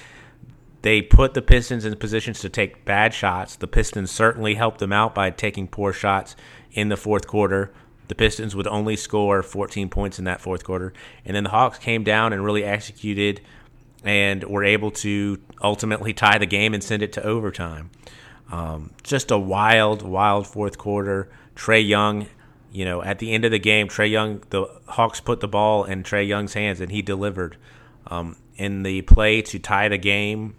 they 0.81 1.01
put 1.01 1.34
the 1.34 1.42
Pistons 1.42 1.84
in 1.84 1.96
positions 1.98 2.40
to 2.40 2.50
take 2.50 2.86
bad 2.86 3.13
shots. 3.13 3.57
The 3.57 3.68
Pistons 3.68 4.12
certainly 4.12 4.56
helped 4.56 4.80
them 4.80 4.94
out 4.94 5.13
by 5.13 5.30
taking 5.30 5.68
poor 5.68 5.92
shots 5.92 6.36
in 6.72 6.88
the 6.88 6.95
fourth 6.95 7.28
quarter. 7.28 7.74
The 8.07 8.16
Pistons 8.16 8.56
would 8.56 8.68
only 8.68 8.95
score 8.95 9.44
14 9.44 9.90
points 9.90 10.18
in 10.18 10.25
that 10.25 10.42
fourth 10.42 10.63
quarter. 10.63 10.94
And 11.25 11.36
then 11.36 11.44
the 11.44 11.50
Hawks 11.50 11.78
came 11.78 12.04
down 12.04 12.31
and 12.31 12.44
really 12.44 12.63
executed 12.63 13.42
and 14.04 14.44
were 14.44 14.63
able 14.63 14.92
to 14.92 15.40
ultimately 15.62 16.13
tie 16.13 16.38
the 16.38 16.46
game 16.46 16.74
and 16.74 16.84
send 16.84 17.04
it 17.04 17.13
to 17.13 17.24
overtime. 17.24 17.92
Um, 18.52 18.92
just 19.04 19.31
a 19.31 19.38
wild, 19.38 20.02
wild 20.02 20.47
fourth 20.47 20.78
quarter. 20.78 21.30
Trae 21.56 21.85
Young, 21.85 22.28
you 22.71 22.85
know, 22.85 23.04
at 23.04 23.19
the 23.19 23.31
end 23.31 23.45
of 23.45 23.52
the 23.52 23.59
game, 23.59 23.88
Trae 23.88 24.09
Young, 24.09 24.42
the 24.50 24.66
Hawks 24.88 25.19
put 25.19 25.40
the 25.40 25.47
ball 25.47 25.83
in 25.83 26.04
Trae 26.04 26.28
Young's 26.28 26.54
hands 26.54 26.80
and 26.80 26.92
he 26.92 27.02
delivered. 27.02 27.57
Um, 28.07 28.38
in 28.56 28.83
the 28.83 29.02
play 29.04 29.42
to 29.44 29.59
tie 29.59 29.88
the 29.88 29.97
game, 29.97 30.56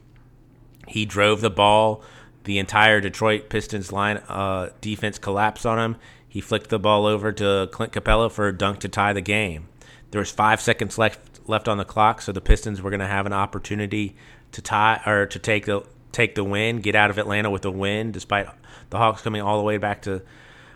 he 0.86 1.04
drove 1.04 1.40
the 1.40 1.50
ball. 1.50 2.02
The 2.44 2.58
entire 2.58 3.00
Detroit 3.00 3.48
Pistons 3.48 3.92
line 3.92 4.18
uh, 4.28 4.70
defense 4.80 5.18
collapsed 5.18 5.66
on 5.66 5.78
him. 5.78 5.96
He 6.28 6.40
flicked 6.40 6.70
the 6.70 6.78
ball 6.78 7.06
over 7.06 7.32
to 7.32 7.68
Clint 7.72 7.92
Capela 7.92 8.30
for 8.30 8.48
a 8.48 8.56
dunk 8.56 8.78
to 8.80 8.88
tie 8.88 9.12
the 9.12 9.20
game. 9.20 9.68
There 10.10 10.18
was 10.18 10.30
five 10.30 10.60
seconds 10.60 10.98
left 10.98 11.20
left 11.48 11.68
on 11.68 11.78
the 11.78 11.84
clock, 11.84 12.22
so 12.22 12.32
the 12.32 12.40
Pistons 12.40 12.82
were 12.82 12.90
going 12.90 13.00
to 13.00 13.06
have 13.06 13.26
an 13.26 13.32
opportunity 13.32 14.16
to 14.52 14.62
tie 14.62 15.00
or 15.06 15.26
to 15.26 15.38
take 15.38 15.66
the 15.66 15.82
take 16.12 16.34
the 16.34 16.44
win, 16.44 16.80
get 16.80 16.94
out 16.94 17.10
of 17.10 17.18
Atlanta 17.18 17.50
with 17.50 17.64
a 17.64 17.70
win, 17.70 18.12
despite 18.12 18.48
the 18.90 18.98
Hawks 18.98 19.22
coming 19.22 19.40
all 19.40 19.58
the 19.58 19.64
way 19.64 19.78
back 19.78 20.02
to 20.02 20.22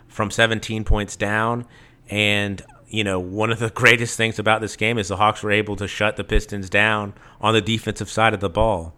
from 0.07 0.31
17 0.31 0.85
points 0.85 1.17
down. 1.17 1.67
And 2.09 2.63
you 2.89 3.03
know, 3.03 3.19
one 3.19 3.51
of 3.51 3.59
the 3.59 3.71
greatest 3.75 4.17
things 4.17 4.39
about 4.39 4.61
this 4.61 4.77
game 4.77 4.99
is 4.99 5.09
the 5.09 5.17
Hawks 5.17 5.43
were 5.43 5.51
able 5.51 5.77
to 5.77 5.89
shut 5.89 6.17
the 6.17 6.25
Pistons 6.25 6.71
down 6.71 7.15
on 7.41 7.55
the 7.55 7.61
defensive 7.61 8.11
side 8.11 8.35
of 8.35 8.41
the 8.41 8.51
ball 8.51 8.95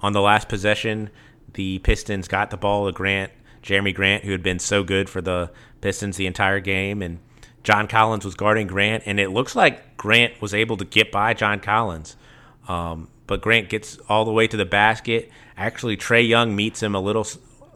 on 0.00 0.12
the 0.12 0.20
last 0.20 0.48
possession, 0.48 1.10
the 1.54 1.78
Pistons 1.80 2.26
got 2.28 2.50
the 2.50 2.56
ball 2.56 2.86
to 2.86 2.92
Grant, 2.92 3.32
Jerami 3.62 3.94
Grant, 3.94 4.24
who 4.24 4.32
had 4.32 4.42
been 4.42 4.58
so 4.58 4.82
good 4.82 5.08
for 5.08 5.20
the 5.20 5.50
Pistons 5.80 6.16
the 6.16 6.26
entire 6.26 6.60
game, 6.60 7.02
and 7.02 7.18
John 7.62 7.88
Collins 7.88 8.24
was 8.24 8.34
guarding 8.34 8.66
Grant, 8.66 9.02
and 9.06 9.20
it 9.20 9.30
looks 9.30 9.54
like 9.54 9.96
Grant 9.96 10.40
was 10.40 10.54
able 10.54 10.76
to 10.78 10.84
get 10.84 11.12
by 11.12 11.34
John 11.34 11.60
Collins. 11.60 12.16
Um, 12.68 13.08
but 13.26 13.42
Grant 13.42 13.68
gets 13.68 13.98
all 14.08 14.24
the 14.24 14.32
way 14.32 14.46
to 14.46 14.56
the 14.56 14.64
basket. 14.64 15.30
Actually, 15.56 15.96
Trae 15.96 16.26
Young 16.26 16.56
meets 16.56 16.82
him 16.82 16.94
a 16.94 17.00
little, 17.00 17.26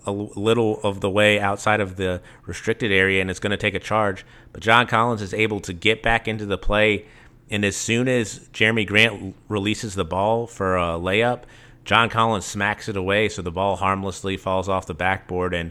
a 0.06 0.12
little 0.12 0.80
of 0.82 1.00
the 1.00 1.10
way 1.10 1.38
outside 1.38 1.80
of 1.80 1.96
the 1.96 2.22
restricted 2.46 2.90
area, 2.90 3.20
and 3.20 3.30
is 3.30 3.40
going 3.40 3.50
to 3.50 3.56
take 3.56 3.74
a 3.74 3.78
charge. 3.78 4.24
But 4.52 4.62
John 4.62 4.86
Collins 4.86 5.22
is 5.22 5.34
able 5.34 5.60
to 5.60 5.72
get 5.72 6.02
back 6.02 6.26
into 6.26 6.46
the 6.46 6.58
play, 6.58 7.06
and 7.50 7.64
as 7.64 7.76
soon 7.76 8.08
as 8.08 8.40
Jerami 8.52 8.86
Grant 8.86 9.36
releases 9.48 9.94
the 9.94 10.04
ball 10.04 10.46
for 10.46 10.76
a 10.76 10.98
layup, 10.98 11.42
John 11.84 12.08
Collins 12.08 12.46
smacks 12.46 12.88
it 12.88 12.96
away, 12.96 13.28
so 13.28 13.42
the 13.42 13.50
ball 13.50 13.76
harmlessly 13.76 14.38
falls 14.38 14.68
off 14.68 14.86
the 14.86 14.94
backboard, 14.94 15.52
and 15.52 15.70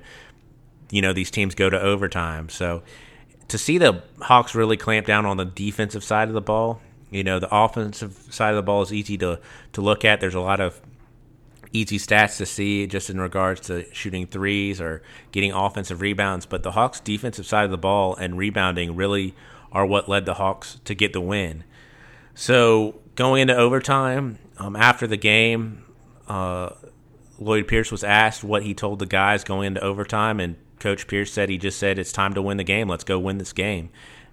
you 0.92 1.02
know 1.02 1.14
these 1.14 1.32
teams 1.32 1.56
go 1.56 1.72
to 1.72 1.82
overtime. 1.82 2.50
So 2.50 2.84
to 3.48 3.58
see 3.58 3.78
the 3.78 4.04
Hawks 4.22 4.56
really 4.56 4.78
clamp 4.78 5.08
down 5.08 5.26
on 5.26 5.38
the 5.38 5.46
defensive 5.46 6.04
side 6.04 6.28
of 6.28 6.34
the 6.34 6.42
ball, 6.42 6.82
you 7.12 7.24
know 7.24 7.40
the 7.40 7.54
offensive 7.54 8.28
side 8.32 8.52
of 8.52 8.56
the 8.56 8.64
ball 8.64 8.82
is 8.82 8.92
easy 8.92 9.18
to 9.20 9.40
to 9.74 9.82
look 9.82 10.04
at. 10.04 10.20
There's 10.20 10.36
a 10.36 10.40
lot 10.40 10.60
of 10.60 10.82
easy 11.72 11.98
stats 11.98 12.38
to 12.38 12.46
see 12.46 12.88
just 12.88 13.10
in 13.10 13.20
regards 13.20 13.62
to 13.62 13.92
shooting 13.94 14.28
threes 14.28 14.80
or 14.80 15.02
getting 15.32 15.52
offensive 15.52 16.02
rebounds. 16.02 16.46
But 16.46 16.64
the 16.64 16.72
Hawks' 16.72 17.00
defensive 17.00 17.46
side 17.46 17.66
of 17.66 17.72
the 17.72 17.78
ball 17.78 18.16
and 18.16 18.38
rebounding 18.38 18.96
really 18.96 19.34
are 19.72 19.86
what 19.86 20.08
led 20.08 20.26
the 20.26 20.36
Hawks 20.36 20.80
to 20.86 20.94
get 20.94 21.14
the 21.14 21.22
win. 21.22 21.64
So 22.36 23.00
going 23.16 23.42
into 23.42 23.56
overtime, 23.56 24.38
um, 24.58 24.76
after 24.76 25.08
the 25.08 25.18
game, 25.18 25.84
uh, 26.28 26.70
Lloyd 27.40 27.68
Pierce 27.68 27.92
was 27.92 28.04
asked 28.04 28.44
what 28.44 28.64
he 28.64 28.74
told 28.74 29.00
the 29.00 29.06
guys 29.06 29.44
going 29.44 29.68
into 29.68 29.82
overtime, 29.82 30.40
and 30.40 30.56
Coach 30.84 31.08
Pierce 31.08 31.32
said 31.32 31.48
he 31.48 31.58
just 31.58 31.80
said 31.80 31.98
it's 31.98 32.12
time 32.12 32.34
to 32.34 32.42
win 32.42 32.58
the 32.58 32.64
game. 32.66 32.90
Let's 32.90 33.06
go 33.06 33.18
win 33.18 33.38
this 33.38 33.54
game. 33.54 33.90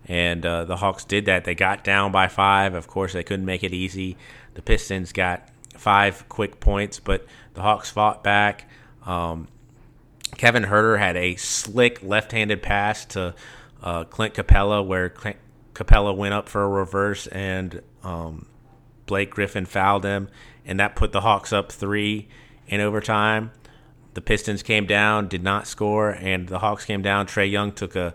And 0.07 0.45
uh, 0.45 0.65
the 0.65 0.79
Hawks 0.79 1.05
did 1.05 1.27
that. 1.27 1.45
They 1.45 1.55
got 1.55 1.85
down 1.85 2.11
by 2.11 2.27
five. 2.27 2.75
Of 2.75 2.89
course, 2.89 3.13
they 3.13 3.23
couldn't 3.23 3.47
make 3.47 3.63
it 3.63 3.73
easy. 3.73 4.17
The 4.55 4.63
Pistons 4.63 5.13
got 5.13 5.49
five 5.77 6.29
quick 6.29 6.59
points, 6.59 6.99
but 6.99 7.25
the 7.55 7.63
Hawks 7.63 7.89
fought 7.89 8.25
back. 8.25 8.69
Um, 9.07 9.47
Kevin 10.39 10.65
Huerter 10.65 10.99
had 10.99 11.17
a 11.17 11.37
slick 11.37 12.03
left-handed 12.03 12.65
pass 12.65 13.05
to 13.07 13.37
uh, 13.81 14.03
Clint 14.05 14.35
Capela, 14.35 14.85
where 14.85 15.09
Clint 15.09 15.37
Capela 15.75 16.17
went 16.17 16.35
up 16.35 16.49
for 16.49 16.65
a 16.65 16.69
reverse, 16.69 17.29
and 17.29 17.81
um, 18.03 18.47
Blake 19.07 19.31
Griffin 19.31 19.67
fouled 19.67 20.05
him, 20.05 20.29
and 20.67 20.81
that 20.81 20.97
put 20.97 21.13
the 21.13 21.21
Hawks 21.21 21.53
up 21.53 21.71
three 21.71 22.27
in 22.67 22.81
overtime. 22.81 23.53
The 24.15 24.21
Pistons 24.21 24.63
came 24.63 24.87
down, 24.87 25.29
did 25.29 25.43
not 25.43 25.67
score, 25.67 26.11
and 26.11 26.49
the 26.49 26.59
Hawks 26.59 26.85
came 26.85 27.03
down. 27.03 27.27
Trae 27.27 27.51
Young 27.51 27.73
took 27.73 27.95
a 27.95 28.15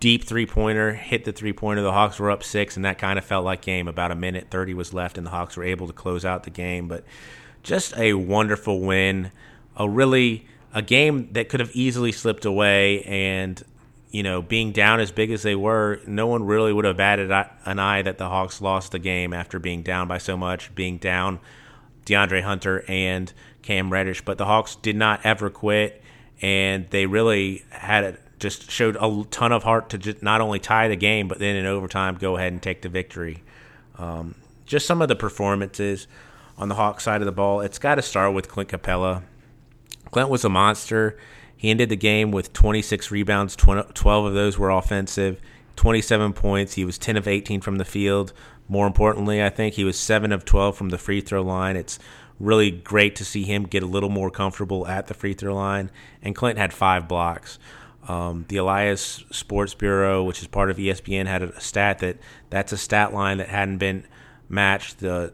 deep 0.00 0.24
three 0.24 0.46
pointer, 0.46 0.94
hit 0.94 1.24
the 1.24 1.32
three 1.32 1.52
pointer. 1.52 1.82
The 1.82 1.92
Hawks 1.92 2.18
were 2.18 2.30
up 2.30 2.42
six, 2.42 2.76
and 2.76 2.84
that 2.84 2.98
kind 2.98 3.18
of 3.18 3.24
felt 3.24 3.44
like 3.44 3.60
game. 3.60 3.88
About 3.88 4.10
a 4.10 4.16
minute 4.16 4.48
30 4.50 4.74
was 4.74 4.92
left, 4.92 5.16
and 5.16 5.26
the 5.26 5.30
Hawks 5.30 5.56
were 5.56 5.64
able 5.64 5.86
to 5.86 5.92
close 5.92 6.24
out 6.24 6.42
the 6.42 6.50
game. 6.50 6.88
But 6.88 7.04
just 7.62 7.96
a 7.96 8.14
wonderful 8.14 8.80
win. 8.80 9.30
A 9.76 9.88
really 9.88 10.46
a 10.74 10.82
game 10.82 11.32
that 11.32 11.48
could 11.48 11.60
have 11.60 11.70
easily 11.74 12.12
slipped 12.12 12.44
away, 12.44 13.02
and 13.02 13.62
you 14.10 14.22
know, 14.22 14.40
being 14.40 14.72
down 14.72 15.00
as 15.00 15.10
big 15.12 15.30
as 15.30 15.42
they 15.42 15.54
were, 15.54 16.00
no 16.06 16.26
one 16.26 16.44
really 16.44 16.72
would 16.72 16.84
have 16.84 16.96
batted 16.96 17.30
an 17.30 17.78
eye 17.78 18.02
that 18.02 18.18
the 18.18 18.28
Hawks 18.28 18.60
lost 18.60 18.92
the 18.92 18.98
game 18.98 19.32
after 19.32 19.58
being 19.58 19.82
down 19.82 20.08
by 20.08 20.18
so 20.18 20.36
much, 20.36 20.74
being 20.74 20.96
down 20.98 21.38
DeAndre 22.06 22.42
Hunter 22.42 22.84
and 22.88 23.32
Cam 23.62 23.92
Reddish. 23.92 24.22
But 24.22 24.38
the 24.38 24.46
Hawks 24.46 24.76
did 24.76 24.96
not 24.96 25.20
ever 25.24 25.50
quit, 25.50 26.02
and 26.40 26.88
they 26.90 27.06
really 27.06 27.64
had 27.70 28.04
it 28.04 28.22
just 28.38 28.70
showed 28.70 28.96
a 29.00 29.24
ton 29.30 29.52
of 29.52 29.62
heart 29.62 29.90
to 29.90 29.98
just 29.98 30.22
not 30.22 30.40
only 30.40 30.58
tie 30.58 30.88
the 30.88 30.96
game, 30.96 31.28
but 31.28 31.38
then 31.38 31.56
in 31.56 31.66
overtime 31.66 32.16
go 32.16 32.36
ahead 32.36 32.52
and 32.52 32.62
take 32.62 32.82
the 32.82 32.88
victory. 32.88 33.42
Um, 33.98 34.34
just 34.66 34.86
some 34.86 35.00
of 35.00 35.08
the 35.08 35.16
performances 35.16 36.06
on 36.58 36.68
the 36.68 36.74
Hawks 36.74 37.04
side 37.04 37.22
of 37.22 37.26
the 37.26 37.32
ball. 37.32 37.60
It's 37.60 37.78
got 37.78 37.94
to 37.96 38.02
start 38.02 38.34
with 38.34 38.48
Clint 38.48 38.70
Capela. 38.70 39.22
Clint 40.10 40.28
was 40.28 40.44
a 40.44 40.48
monster. 40.48 41.16
He 41.56 41.70
ended 41.70 41.88
the 41.88 41.96
game 41.96 42.30
with 42.30 42.52
26 42.52 43.10
rebounds, 43.10 43.56
12 43.56 44.26
of 44.26 44.34
those 44.34 44.58
were 44.58 44.70
offensive, 44.70 45.40
27 45.76 46.32
points. 46.32 46.74
He 46.74 46.84
was 46.84 46.98
10 46.98 47.16
of 47.16 47.28
18 47.28 47.60
from 47.60 47.76
the 47.76 47.84
field. 47.84 48.32
More 48.68 48.86
importantly, 48.86 49.42
I 49.42 49.50
think 49.50 49.74
he 49.74 49.84
was 49.84 49.98
7 49.98 50.32
of 50.32 50.44
12 50.44 50.76
from 50.76 50.88
the 50.88 50.98
free 50.98 51.20
throw 51.20 51.42
line. 51.42 51.76
It's 51.76 51.98
really 52.40 52.70
great 52.70 53.16
to 53.16 53.24
see 53.24 53.44
him 53.44 53.64
get 53.64 53.82
a 53.82 53.86
little 53.86 54.08
more 54.08 54.30
comfortable 54.30 54.86
at 54.86 55.06
the 55.06 55.14
free 55.14 55.34
throw 55.34 55.54
line. 55.54 55.90
And 56.22 56.34
Clint 56.34 56.58
had 56.58 56.72
five 56.72 57.06
blocks. 57.06 57.58
Um, 58.08 58.44
the 58.48 58.56
Elias 58.56 59.24
Sports 59.30 59.74
Bureau, 59.74 60.22
which 60.22 60.40
is 60.40 60.46
part 60.46 60.70
of 60.70 60.76
ESPN, 60.76 61.26
had 61.26 61.42
a 61.42 61.60
stat 61.60 61.98
that 62.00 62.18
that's 62.50 62.72
a 62.72 62.76
stat 62.76 63.12
line 63.12 63.38
that 63.38 63.48
hadn't 63.48 63.78
been 63.78 64.06
matched. 64.48 64.98
The 64.98 65.32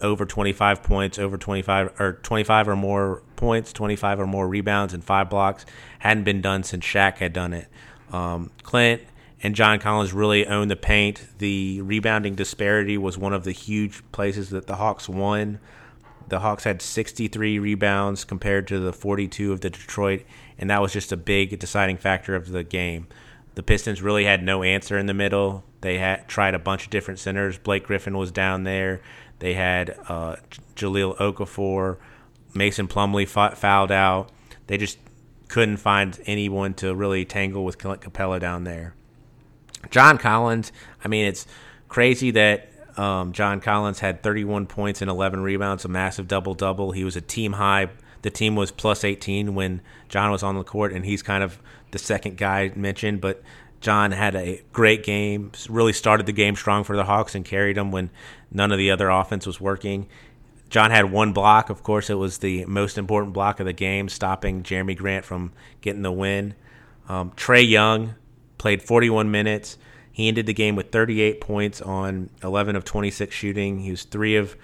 over 0.00 0.26
25 0.26 0.82
points, 0.82 1.18
over 1.18 1.38
25 1.38 2.00
or 2.00 2.14
25 2.14 2.68
or 2.68 2.76
more 2.76 3.22
points, 3.36 3.72
25 3.72 4.20
or 4.20 4.26
more 4.26 4.46
rebounds, 4.46 4.92
and 4.92 5.02
five 5.02 5.30
blocks 5.30 5.64
hadn't 6.00 6.24
been 6.24 6.42
done 6.42 6.64
since 6.64 6.84
Shaq 6.84 7.18
had 7.18 7.32
done 7.32 7.54
it. 7.54 7.68
Um, 8.10 8.50
Clint 8.62 9.02
and 9.42 9.54
John 9.54 9.80
Collins 9.80 10.12
really 10.12 10.46
owned 10.46 10.70
the 10.70 10.76
paint. 10.76 11.26
The 11.38 11.80
rebounding 11.82 12.34
disparity 12.34 12.96
was 12.96 13.18
one 13.18 13.32
of 13.32 13.44
the 13.44 13.52
huge 13.52 14.02
places 14.12 14.50
that 14.50 14.66
the 14.66 14.76
Hawks 14.76 15.08
won. 15.08 15.58
The 16.28 16.40
Hawks 16.40 16.64
had 16.64 16.80
63 16.80 17.58
rebounds 17.58 18.24
compared 18.24 18.68
to 18.68 18.78
the 18.78 18.92
42 18.92 19.52
of 19.52 19.60
the 19.60 19.70
Detroit, 19.70 20.22
and 20.56 20.70
that 20.70 20.80
was 20.80 20.92
just 20.92 21.12
a 21.12 21.16
big 21.16 21.58
deciding 21.58 21.96
factor 21.96 22.36
of 22.36 22.50
the 22.50 22.62
game. 22.62 23.08
The 23.54 23.62
Pistons 23.62 24.00
really 24.00 24.24
had 24.24 24.42
no 24.42 24.62
answer 24.62 24.96
in 24.96 25.06
the 25.06 25.14
middle. 25.14 25.64
They 25.82 25.98
had 25.98 26.28
tried 26.28 26.54
a 26.54 26.58
bunch 26.58 26.84
of 26.84 26.90
different 26.90 27.20
centers. 27.20 27.58
Blake 27.58 27.84
Griffin 27.84 28.16
was 28.16 28.30
down 28.30 28.62
there. 28.62 29.02
They 29.40 29.54
had 29.54 29.98
uh, 30.08 30.36
Jahlil 30.76 31.16
Okafor, 31.18 31.98
Mason 32.54 32.86
Plumlee 32.86 33.26
fouled 33.26 33.90
out. 33.92 34.30
They 34.68 34.78
just 34.78 34.98
couldn't 35.48 35.78
find 35.78 36.18
anyone 36.24 36.72
to 36.74 36.94
really 36.94 37.24
tangle 37.24 37.64
with 37.64 37.76
Capela 37.76 38.40
down 38.40 38.64
there. 38.64 38.94
John 39.90 40.18
Collins, 40.18 40.72
I 41.04 41.08
mean, 41.08 41.26
it's 41.26 41.46
crazy 41.88 42.30
that 42.32 42.68
um, 42.98 43.32
John 43.32 43.60
Collins 43.60 44.00
had 44.00 44.22
31 44.22 44.66
points 44.66 45.02
and 45.02 45.10
11 45.10 45.42
rebounds, 45.42 45.84
a 45.84 45.88
massive 45.88 46.28
double 46.28 46.54
double. 46.54 46.92
He 46.92 47.04
was 47.04 47.16
a 47.16 47.20
team 47.20 47.54
high. 47.54 47.88
The 48.22 48.30
team 48.30 48.54
was 48.54 48.70
plus 48.70 49.04
18 49.04 49.54
when 49.54 49.80
John 50.08 50.30
was 50.30 50.42
on 50.42 50.56
the 50.56 50.64
court, 50.64 50.92
and 50.92 51.04
he's 51.04 51.22
kind 51.22 51.42
of 51.42 51.58
the 51.90 51.98
second 51.98 52.36
guy 52.36 52.72
mentioned. 52.76 53.20
But 53.20 53.42
John 53.80 54.12
had 54.12 54.36
a 54.36 54.62
great 54.72 55.02
game, 55.02 55.52
really 55.68 55.92
started 55.92 56.26
the 56.26 56.32
game 56.32 56.54
strong 56.54 56.84
for 56.84 56.96
the 56.96 57.04
Hawks 57.04 57.34
and 57.34 57.44
carried 57.44 57.76
them 57.76 57.90
when 57.90 58.10
none 58.50 58.70
of 58.70 58.78
the 58.78 58.90
other 58.90 59.10
offense 59.10 59.46
was 59.46 59.60
working. 59.60 60.08
John 60.70 60.90
had 60.90 61.10
one 61.10 61.32
block. 61.32 61.68
Of 61.68 61.82
course, 61.82 62.08
it 62.08 62.14
was 62.14 62.38
the 62.38 62.64
most 62.66 62.96
important 62.96 63.34
block 63.34 63.60
of 63.60 63.66
the 63.66 63.72
game, 63.72 64.08
stopping 64.08 64.62
Jerami 64.62 64.96
Grant 64.96 65.24
from 65.24 65.52
getting 65.80 66.02
the 66.02 66.12
win. 66.12 66.54
Um, 67.08 67.32
Trae 67.32 67.68
Young 67.68 68.14
played 68.62 68.80
41 68.80 69.28
minutes. 69.28 69.76
He 70.12 70.28
ended 70.28 70.46
the 70.46 70.54
game 70.54 70.76
with 70.76 70.92
38 70.92 71.40
points 71.40 71.80
on 71.80 72.30
11 72.44 72.76
of 72.76 72.84
26 72.84 73.34
shooting. 73.34 73.80
He 73.80 73.90
was 73.90 74.04
three 74.04 74.36
of 74.36 74.54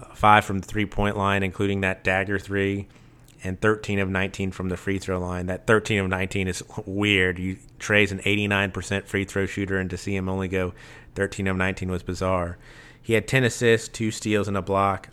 uh, 0.00 0.14
five 0.14 0.44
from 0.44 0.60
the 0.60 0.66
three 0.68 0.86
point 0.86 1.16
line, 1.16 1.42
including 1.42 1.80
that 1.80 2.04
dagger 2.04 2.38
three 2.38 2.86
and 3.42 3.60
13 3.60 3.98
of 3.98 4.08
19 4.08 4.52
from 4.52 4.68
the 4.68 4.76
free 4.76 5.00
throw 5.00 5.18
line. 5.18 5.46
That 5.46 5.66
13 5.66 5.98
of 5.98 6.08
19 6.08 6.46
is 6.46 6.62
weird. 6.86 7.40
You 7.40 7.56
Trae's 7.80 8.12
an 8.12 8.20
89% 8.20 9.06
free 9.06 9.24
throw 9.24 9.46
shooter, 9.46 9.78
and 9.78 9.90
to 9.90 9.96
see 9.96 10.14
him 10.14 10.28
only 10.28 10.46
go 10.46 10.72
13 11.16 11.48
of 11.48 11.56
19 11.56 11.90
was 11.90 12.04
bizarre. 12.04 12.56
He 13.02 13.14
had 13.14 13.26
10 13.26 13.42
assists, 13.42 13.88
two 13.88 14.12
steals, 14.12 14.46
and 14.46 14.56
a 14.56 14.62
block. 14.62 15.08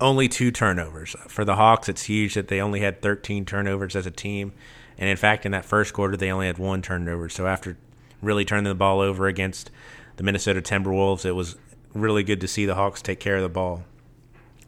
Only 0.00 0.28
two 0.28 0.52
turnovers. 0.52 1.16
For 1.26 1.44
the 1.44 1.56
Hawks, 1.56 1.88
it's 1.88 2.04
huge 2.04 2.34
that 2.34 2.46
they 2.46 2.60
only 2.60 2.80
had 2.80 3.02
13 3.02 3.44
turnovers 3.44 3.96
as 3.96 4.06
a 4.06 4.12
team. 4.12 4.52
And 5.00 5.08
in 5.08 5.16
fact, 5.16 5.46
in 5.46 5.52
that 5.52 5.64
first 5.64 5.94
quarter, 5.94 6.16
they 6.16 6.30
only 6.30 6.46
had 6.46 6.58
one 6.58 6.82
turnover. 6.82 7.30
So 7.30 7.46
after 7.46 7.78
really 8.20 8.44
turning 8.44 8.64
the 8.64 8.74
ball 8.74 9.00
over 9.00 9.26
against 9.26 9.70
the 10.16 10.22
Minnesota 10.22 10.60
Timberwolves, 10.60 11.24
it 11.24 11.32
was 11.32 11.56
really 11.94 12.22
good 12.22 12.40
to 12.42 12.46
see 12.46 12.66
the 12.66 12.74
Hawks 12.74 13.00
take 13.00 13.18
care 13.18 13.36
of 13.36 13.42
the 13.42 13.48
ball. 13.48 13.82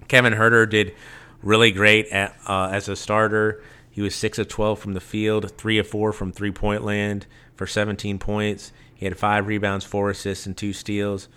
Kevin 0.09 0.33
Huerter 0.33 0.69
did 0.69 0.95
really 1.43 1.71
great 1.71 2.09
at, 2.09 2.35
uh, 2.49 2.71
as 2.73 2.89
a 2.89 2.97
starter. 2.97 3.63
He 3.91 4.01
was 4.01 4.15
six 4.15 4.39
of 4.39 4.49
twelve 4.49 4.79
from 4.79 4.95
the 4.95 5.01
field, 5.01 5.51
three 5.59 5.79
of 5.79 5.87
four 5.87 6.13
from 6.13 6.33
three 6.33 6.51
point 6.51 6.83
land 6.83 7.27
for 7.55 7.67
17 7.67 8.19
points. 8.19 8.73
He 8.95 9.05
had 9.05 9.19
five 9.19 9.47
rebounds, 9.47 9.85
four 9.85 10.11
assists, 10.11 10.47
and 10.47 10.57
two 10.57 10.73
steals. 10.73 11.29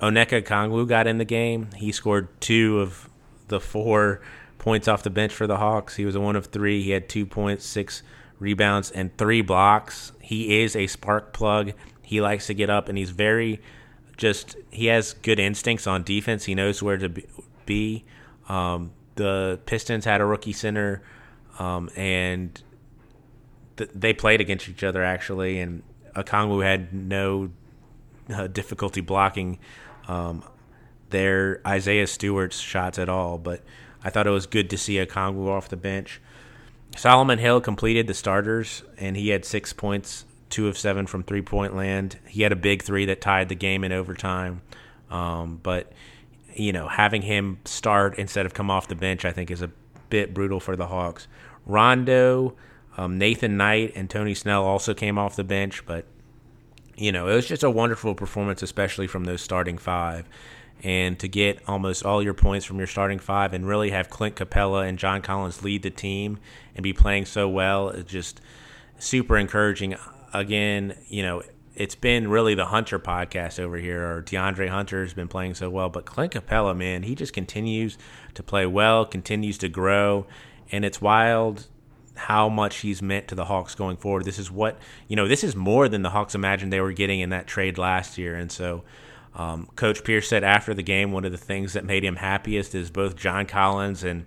Onyeka 0.00 0.42
Okongwu 0.42 0.88
got 0.88 1.06
in 1.06 1.18
the 1.18 1.24
game. 1.24 1.68
He 1.76 1.92
scored 1.92 2.28
two 2.40 2.80
of 2.80 3.08
the 3.46 3.60
four 3.60 4.20
points 4.58 4.88
off 4.88 5.04
the 5.04 5.10
bench 5.10 5.32
for 5.32 5.46
the 5.46 5.58
Hawks. 5.58 5.96
He 5.96 6.04
was 6.04 6.16
a 6.16 6.20
one 6.20 6.34
of 6.34 6.46
three. 6.46 6.82
He 6.82 6.90
had 6.90 7.08
two 7.08 7.26
points, 7.26 7.64
six 7.64 8.02
rebounds, 8.38 8.90
and 8.90 9.16
three 9.16 9.42
blocks. 9.42 10.12
He 10.20 10.62
is 10.62 10.76
a 10.76 10.86
spark 10.86 11.32
plug. 11.32 11.72
He 12.02 12.20
likes 12.20 12.46
to 12.48 12.54
get 12.54 12.70
up, 12.70 12.88
and 12.88 12.98
he's 12.98 13.10
very 13.10 13.60
just. 14.16 14.56
He 14.70 14.86
has 14.86 15.14
good 15.14 15.38
instincts 15.38 15.86
on 15.86 16.02
defense. 16.02 16.44
He 16.44 16.54
knows 16.54 16.82
where 16.82 16.98
to 16.98 17.12
be. 17.66 18.04
Um, 18.48 18.92
the 19.14 19.60
Pistons 19.66 20.04
had 20.04 20.20
a 20.20 20.24
rookie 20.24 20.52
center, 20.52 21.02
um, 21.58 21.90
and 21.96 22.60
th- 23.76 23.90
they 23.94 24.12
played 24.12 24.40
against 24.40 24.68
each 24.68 24.84
other 24.84 25.02
actually, 25.02 25.60
and 25.60 25.82
Okongwu 26.14 26.62
had 26.62 26.92
no 26.92 27.50
uh, 28.32 28.46
difficulty 28.46 29.00
blocking 29.00 29.58
um, 30.08 30.44
their 31.10 31.60
Isaiah 31.66 32.06
Stewart's 32.06 32.58
shots 32.58 32.98
at 32.98 33.08
all. 33.08 33.38
But 33.38 33.62
I 34.02 34.10
thought 34.10 34.26
it 34.26 34.30
was 34.30 34.46
good 34.46 34.70
to 34.70 34.78
see 34.78 34.96
Okongwu 34.96 35.48
off 35.48 35.68
the 35.68 35.76
bench. 35.76 36.20
Solomon 36.96 37.38
Hill 37.38 37.60
completed 37.60 38.06
the 38.06 38.14
starters, 38.14 38.82
and 38.98 39.16
he 39.16 39.28
had 39.28 39.44
six 39.44 39.72
points, 39.72 40.24
two 40.48 40.68
of 40.68 40.78
seven 40.78 41.06
from 41.06 41.22
three 41.22 41.42
point 41.42 41.74
land. 41.74 42.18
He 42.26 42.42
had 42.42 42.52
a 42.52 42.56
big 42.56 42.82
three 42.82 43.04
that 43.06 43.20
tied 43.20 43.48
the 43.48 43.54
game 43.54 43.84
in 43.84 43.92
overtime. 43.92 44.62
Um, 45.10 45.60
but 45.62 45.92
you 46.54 46.72
know, 46.72 46.88
having 46.88 47.22
him 47.22 47.58
start 47.64 48.18
instead 48.18 48.46
of 48.46 48.54
come 48.54 48.70
off 48.70 48.88
the 48.88 48.94
bench, 48.94 49.24
I 49.24 49.32
think 49.32 49.50
is 49.50 49.62
a 49.62 49.70
bit 50.08 50.32
brutal 50.32 50.60
for 50.60 50.76
the 50.76 50.86
Hawks. 50.86 51.26
Rondo, 51.66 52.56
um, 52.96 53.18
Nathan 53.18 53.56
Knight, 53.56 53.92
and 53.96 54.08
Tony 54.08 54.34
Snell 54.34 54.64
also 54.64 54.94
came 54.94 55.18
off 55.18 55.36
the 55.36 55.44
bench, 55.44 55.84
but 55.86 56.06
you 56.96 57.10
know, 57.10 57.28
it 57.28 57.34
was 57.34 57.46
just 57.46 57.64
a 57.64 57.70
wonderful 57.70 58.14
performance, 58.14 58.62
especially 58.62 59.08
from 59.08 59.24
those 59.24 59.42
starting 59.42 59.78
five. 59.78 60.28
And 60.84 61.18
to 61.20 61.28
get 61.28 61.62
almost 61.66 62.04
all 62.04 62.22
your 62.22 62.34
points 62.34 62.66
from 62.66 62.76
your 62.76 62.86
starting 62.86 63.18
five 63.18 63.54
and 63.54 63.66
really 63.66 63.90
have 63.90 64.10
Clint 64.10 64.36
Capela 64.36 64.86
and 64.86 64.98
John 64.98 65.22
Collins 65.22 65.62
lead 65.62 65.82
the 65.82 65.90
team 65.90 66.38
and 66.76 66.82
be 66.82 66.92
playing 66.92 67.24
so 67.24 67.48
well 67.48 67.88
is 67.88 68.04
just 68.04 68.42
super 68.98 69.38
encouraging. 69.38 69.96
Again, 70.34 70.94
you 71.08 71.22
know, 71.22 71.42
it's 71.74 71.94
been 71.94 72.28
really 72.28 72.54
the 72.54 72.66
Hunter 72.66 72.98
podcast 72.98 73.58
over 73.58 73.78
here, 73.78 74.04
or 74.04 74.22
DeAndre 74.22 74.68
Hunter 74.68 75.02
has 75.02 75.14
been 75.14 75.26
playing 75.26 75.54
so 75.54 75.70
well. 75.70 75.88
But 75.88 76.04
Clint 76.04 76.34
Capela, 76.34 76.76
man, 76.76 77.02
he 77.02 77.14
just 77.14 77.32
continues 77.32 77.96
to 78.34 78.42
play 78.42 78.66
well, 78.66 79.06
continues 79.06 79.56
to 79.58 79.70
grow, 79.70 80.26
and 80.70 80.84
it's 80.84 81.00
wild 81.00 81.66
how 82.14 82.50
much 82.50 82.76
he's 82.76 83.00
meant 83.00 83.26
to 83.28 83.34
the 83.34 83.46
Hawks 83.46 83.74
going 83.74 83.96
forward. 83.96 84.24
This 84.24 84.38
is 84.38 84.50
what 84.50 84.78
you 85.08 85.16
know. 85.16 85.26
This 85.26 85.42
is 85.42 85.56
more 85.56 85.88
than 85.88 86.02
the 86.02 86.10
Hawks 86.10 86.34
imagined 86.34 86.72
they 86.72 86.80
were 86.80 86.92
getting 86.92 87.20
in 87.20 87.30
that 87.30 87.46
trade 87.46 87.78
last 87.78 88.18
year, 88.18 88.36
and 88.36 88.52
so. 88.52 88.84
Um, 89.34 89.68
Coach 89.74 90.04
Pierce 90.04 90.28
said 90.28 90.44
after 90.44 90.74
the 90.74 90.82
game, 90.82 91.10
one 91.10 91.24
of 91.24 91.32
the 91.32 91.38
things 91.38 91.72
that 91.72 91.84
made 91.84 92.04
him 92.04 92.16
happiest 92.16 92.74
is 92.74 92.90
both 92.90 93.16
John 93.16 93.46
Collins 93.46 94.04
and 94.04 94.26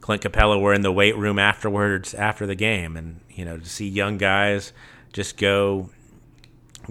Clint 0.00 0.22
Capela 0.22 0.60
were 0.60 0.74
in 0.74 0.82
the 0.82 0.92
weight 0.92 1.16
room 1.16 1.38
afterwards 1.38 2.12
after 2.14 2.46
the 2.46 2.54
game, 2.54 2.96
and 2.96 3.20
you 3.30 3.44
know 3.44 3.58
to 3.58 3.68
see 3.68 3.88
young 3.88 4.18
guys 4.18 4.72
just 5.12 5.36
go 5.36 5.88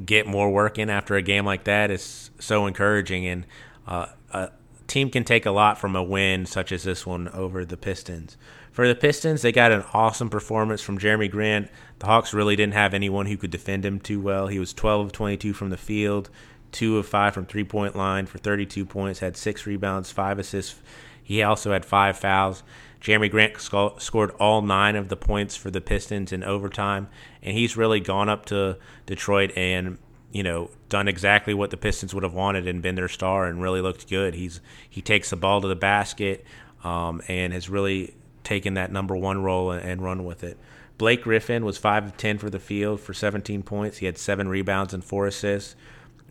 get 0.03 0.25
more 0.25 0.49
work 0.49 0.79
in 0.79 0.89
after 0.89 1.15
a 1.15 1.21
game 1.21 1.45
like 1.45 1.65
that 1.65 1.91
is 1.91 2.31
so 2.39 2.65
encouraging. 2.65 3.27
And 3.27 3.45
uh, 3.87 4.07
a 4.31 4.49
team 4.87 5.09
can 5.09 5.23
take 5.23 5.45
a 5.45 5.51
lot 5.51 5.77
from 5.77 5.95
a 5.95 6.03
win 6.03 6.45
such 6.45 6.71
as 6.71 6.83
this 6.83 7.05
one 7.05 7.27
over 7.29 7.65
the 7.65 7.77
Pistons. 7.77 8.37
For 8.71 8.87
the 8.87 8.95
Pistons, 8.95 9.43
they 9.43 9.51
got 9.51 9.71
an 9.71 9.83
awesome 9.93 10.31
performance 10.31 10.81
from 10.81 10.97
Jerami 10.97 11.29
Grant. 11.29 11.69
The 11.99 12.07
Hawks 12.07 12.33
really 12.33 12.55
didn't 12.55 12.73
have 12.73 12.95
anyone 12.95 13.27
who 13.27 13.37
could 13.37 13.51
defend 13.51 13.85
him 13.85 13.99
too 13.99 14.19
well. 14.19 14.47
He 14.47 14.57
was 14.57 14.73
12 14.73 15.07
of 15.07 15.11
22 15.11 15.53
from 15.53 15.69
the 15.69 15.77
field, 15.77 16.31
2 16.73 16.97
of 16.97 17.07
5 17.07 17.33
from 17.33 17.45
three 17.45 17.63
point 17.63 17.95
line 17.95 18.25
for 18.25 18.37
32 18.37 18.85
points, 18.85 19.19
had 19.19 19.37
6 19.37 19.65
rebounds, 19.65 20.11
5 20.11 20.39
assists. 20.39 20.81
He 21.23 21.41
also 21.41 21.71
had 21.71 21.85
5 21.85 22.17
fouls. 22.17 22.63
Jerami 23.03 23.29
Grant 23.29 23.59
sc- 23.59 24.01
scored 24.01 24.31
all 24.39 24.61
nine 24.61 24.95
of 24.95 25.09
the 25.09 25.17
points 25.17 25.55
for 25.55 25.69
the 25.69 25.81
Pistons 25.81 26.31
in 26.31 26.43
overtime, 26.43 27.09
and 27.41 27.55
he's 27.55 27.75
really 27.75 27.99
gone 27.99 28.29
up 28.29 28.45
to 28.45 28.77
Detroit 29.05 29.51
and 29.57 29.97
you 30.31 30.41
know 30.41 30.71
done 30.87 31.07
exactly 31.09 31.53
what 31.53 31.69
the 31.69 31.77
Pistons 31.77 32.13
would 32.13 32.23
have 32.23 32.33
wanted 32.33 32.65
and 32.65 32.81
been 32.81 32.95
their 32.95 33.09
star 33.09 33.45
and 33.45 33.61
really 33.61 33.81
looked 33.81 34.09
good. 34.09 34.35
He's 34.35 34.61
he 34.89 35.01
takes 35.01 35.29
the 35.29 35.35
ball 35.35 35.59
to 35.61 35.67
the 35.67 35.75
basket 35.75 36.45
um, 36.83 37.21
and 37.27 37.51
has 37.51 37.69
really 37.69 38.15
taken 38.45 38.75
that 38.75 38.91
number 38.91 39.17
one 39.17 39.43
role 39.43 39.71
and, 39.71 39.83
and 39.83 40.01
run 40.01 40.23
with 40.23 40.43
it. 40.43 40.57
Blake 40.97 41.23
Griffin 41.23 41.65
was 41.65 41.77
five 41.77 42.05
of 42.05 42.15
ten 42.15 42.37
for 42.37 42.49
the 42.49 42.59
field 42.59 43.01
for 43.01 43.13
17 43.13 43.63
points. 43.63 43.97
He 43.97 44.05
had 44.05 44.17
seven 44.17 44.47
rebounds 44.47 44.93
and 44.93 45.03
four 45.03 45.27
assists. 45.27 45.75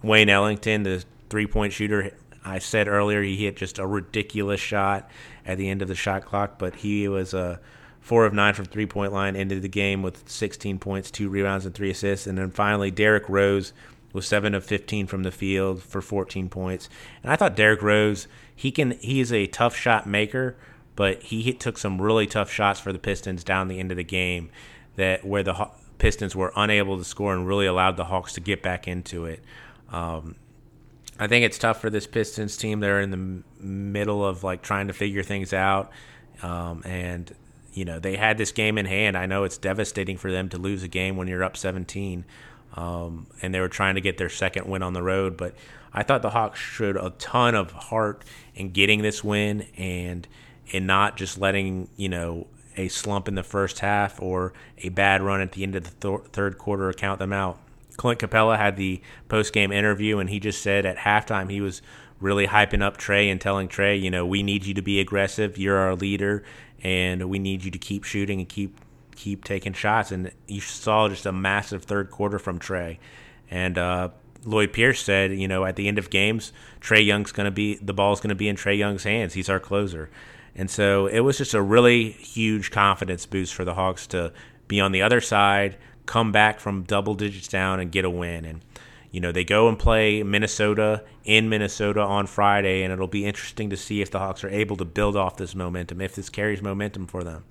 Wayne 0.02 0.28
Ellington, 0.28 0.82
the 0.82 1.04
three 1.30 1.46
point 1.46 1.72
shooter, 1.72 2.12
I 2.44 2.58
said 2.58 2.88
earlier 2.88 3.22
he 3.22 3.36
hit 3.36 3.56
just 3.56 3.78
a 3.78 3.86
ridiculous 3.86 4.60
shot 4.60 5.08
at 5.46 5.58
the 5.58 5.68
end 5.68 5.82
of 5.82 5.88
the 5.88 5.94
shot 5.94 6.24
clock, 6.24 6.58
but 6.58 6.76
he 6.76 7.08
was 7.08 7.34
a 7.34 7.60
four 8.00 8.26
of 8.26 8.34
nine 8.34 8.54
from 8.54 8.64
three 8.64 8.86
point 8.86 9.12
line, 9.12 9.36
ended 9.36 9.62
the 9.62 9.68
game 9.68 10.02
with 10.02 10.28
16 10.28 10.78
points, 10.78 11.10
two 11.10 11.28
rebounds, 11.28 11.64
and 11.64 11.74
three 11.74 11.90
assists. 11.90 12.26
And 12.26 12.36
then 12.36 12.50
finally, 12.50 12.90
Derrick 12.90 13.28
Rose 13.28 13.72
was 14.12 14.26
seven 14.26 14.54
of 14.54 14.64
15 14.64 15.06
from 15.06 15.22
the 15.22 15.30
field 15.30 15.82
for 15.82 16.02
14 16.02 16.48
points. 16.48 16.88
And 17.22 17.32
I 17.32 17.36
thought 17.36 17.56
Derrick 17.56 17.80
Rose, 17.80 18.26
he 18.54 18.70
can, 18.70 18.92
he 18.98 19.20
is 19.20 19.32
a 19.32 19.46
tough 19.46 19.74
shot 19.74 20.06
maker, 20.06 20.56
but 20.96 21.22
he 21.22 21.42
hit, 21.42 21.60
took 21.60 21.78
some 21.78 22.00
really 22.00 22.26
tough 22.26 22.50
shots 22.50 22.78
for 22.78 22.92
the 22.92 22.98
Pistons 22.98 23.42
down 23.42 23.68
the 23.68 23.80
end 23.80 23.90
of 23.90 23.96
the 23.96 24.04
game 24.04 24.50
that 24.96 25.24
where 25.24 25.42
the 25.42 25.70
Pistons 25.98 26.36
were 26.36 26.52
unable 26.56 26.98
to 26.98 27.04
score 27.04 27.32
and 27.32 27.46
really 27.46 27.66
allowed 27.66 27.96
the 27.96 28.04
Hawks 28.04 28.34
to 28.34 28.40
get 28.40 28.62
back 28.62 28.86
into 28.86 29.24
it. 29.24 29.40
Um, 29.92 30.36
I 31.18 31.28
think 31.28 31.44
it's 31.44 31.58
tough 31.58 31.80
for 31.80 31.90
this 31.90 32.06
Pistons 32.06 32.56
team. 32.56 32.80
They're 32.80 33.00
in 33.00 33.10
the 33.10 33.64
middle 33.64 34.24
of 34.24 34.42
like 34.42 34.62
trying 34.62 34.88
to 34.88 34.92
figure 34.92 35.22
things 35.22 35.52
out, 35.52 35.92
um, 36.42 36.82
and 36.84 37.32
you 37.74 37.84
know 37.84 38.00
they 38.00 38.16
had 38.16 38.38
this 38.38 38.50
game 38.50 38.78
in 38.78 38.86
hand. 38.86 39.16
I 39.16 39.26
know 39.26 39.44
it's 39.44 39.58
devastating 39.58 40.16
for 40.16 40.32
them 40.32 40.48
to 40.48 40.58
lose 40.58 40.82
a 40.82 40.88
game 40.88 41.16
when 41.16 41.28
you're 41.28 41.44
up 41.44 41.56
17, 41.56 42.24
um, 42.74 43.26
and 43.42 43.54
they 43.54 43.60
were 43.60 43.68
trying 43.68 43.94
to 43.94 44.00
get 44.00 44.18
their 44.18 44.30
second 44.30 44.66
win 44.66 44.82
on 44.82 44.94
the 44.94 45.02
road. 45.02 45.36
But 45.36 45.54
I 45.92 46.02
thought 46.02 46.22
the 46.22 46.30
Hawks 46.30 46.58
showed 46.58 46.96
a 46.96 47.10
ton 47.10 47.54
of 47.54 47.70
heart 47.72 48.24
in 48.54 48.70
getting 48.70 49.02
this 49.02 49.22
win 49.22 49.66
and 49.76 50.26
in 50.68 50.86
not 50.86 51.18
just 51.18 51.38
letting 51.38 51.88
you 51.96 52.08
know 52.08 52.46
a 52.76 52.88
slump 52.88 53.28
in 53.28 53.34
the 53.34 53.42
first 53.42 53.80
half 53.80 54.20
or 54.20 54.54
a 54.78 54.88
bad 54.88 55.20
run 55.20 55.42
at 55.42 55.52
the 55.52 55.62
end 55.62 55.76
of 55.76 55.84
the 55.84 56.08
th- 56.08 56.30
third 56.32 56.56
quarter 56.56 56.90
count 56.94 57.18
them 57.18 57.32
out. 57.32 57.58
Clint 57.96 58.20
Capela 58.20 58.56
had 58.56 58.76
the 58.76 59.00
post 59.28 59.52
game 59.52 59.72
interview, 59.72 60.18
and 60.18 60.30
he 60.30 60.40
just 60.40 60.62
said 60.62 60.86
at 60.86 60.98
halftime 60.98 61.50
he 61.50 61.60
was 61.60 61.82
really 62.20 62.46
hyping 62.46 62.82
up 62.82 62.96
Trae 62.96 63.30
and 63.30 63.40
telling 63.40 63.68
Trae, 63.68 64.00
you 64.00 64.10
know, 64.10 64.24
we 64.24 64.42
need 64.42 64.64
you 64.64 64.74
to 64.74 64.82
be 64.82 65.00
aggressive. 65.00 65.58
You're 65.58 65.76
our 65.76 65.96
leader, 65.96 66.44
and 66.82 67.28
we 67.28 67.38
need 67.38 67.64
you 67.64 67.70
to 67.70 67.78
keep 67.78 68.04
shooting 68.04 68.38
and 68.38 68.48
keep 68.48 68.78
keep 69.14 69.44
taking 69.44 69.72
shots. 69.72 70.12
And 70.12 70.32
you 70.46 70.60
saw 70.60 71.08
just 71.08 71.26
a 71.26 71.32
massive 71.32 71.84
third 71.84 72.10
quarter 72.10 72.38
from 72.38 72.58
Trae. 72.58 72.98
And 73.50 73.76
uh, 73.76 74.10
Lloyd 74.44 74.72
Pierce 74.72 75.02
said, 75.02 75.32
you 75.32 75.46
know, 75.46 75.64
at 75.64 75.76
the 75.76 75.88
end 75.88 75.98
of 75.98 76.10
games, 76.10 76.52
Trae 76.80 77.04
Young's 77.04 77.32
going 77.32 77.44
to 77.44 77.50
be 77.50 77.76
the 77.76 77.92
ball's 77.92 78.20
going 78.20 78.30
to 78.30 78.34
be 78.34 78.48
in 78.48 78.56
Trae 78.56 78.78
Young's 78.78 79.04
hands. 79.04 79.34
He's 79.34 79.48
our 79.48 79.60
closer. 79.60 80.10
And 80.54 80.70
so 80.70 81.06
it 81.06 81.20
was 81.20 81.38
just 81.38 81.54
a 81.54 81.62
really 81.62 82.10
huge 82.12 82.70
confidence 82.70 83.26
boost 83.26 83.54
for 83.54 83.64
the 83.64 83.74
Hawks 83.74 84.06
to 84.08 84.32
be 84.68 84.80
on 84.80 84.92
the 84.92 85.02
other 85.02 85.20
side 85.20 85.76
come 86.06 86.32
back 86.32 86.60
from 86.60 86.82
double 86.82 87.14
digits 87.14 87.48
down 87.48 87.80
and 87.80 87.92
get 87.92 88.04
a 88.04 88.10
win. 88.10 88.44
And 88.44 88.60
you 89.10 89.20
know 89.20 89.32
they 89.32 89.44
go 89.44 89.68
and 89.68 89.78
play 89.78 90.22
Minnesota 90.22 91.04
in 91.24 91.48
Minnesota 91.48 92.00
on 92.00 92.26
Friday, 92.26 92.82
and 92.82 92.92
it'll 92.92 93.06
be 93.06 93.26
interesting 93.26 93.70
to 93.70 93.76
see 93.76 94.00
if 94.00 94.10
the 94.10 94.18
Hawks 94.18 94.42
are 94.42 94.48
able 94.48 94.76
to 94.76 94.84
build 94.84 95.16
off 95.16 95.36
this 95.36 95.54
momentum, 95.54 96.00
if 96.00 96.14
this 96.14 96.28
carries 96.28 96.62
momentum 96.62 97.06
for 97.06 97.22
them. 97.22 97.44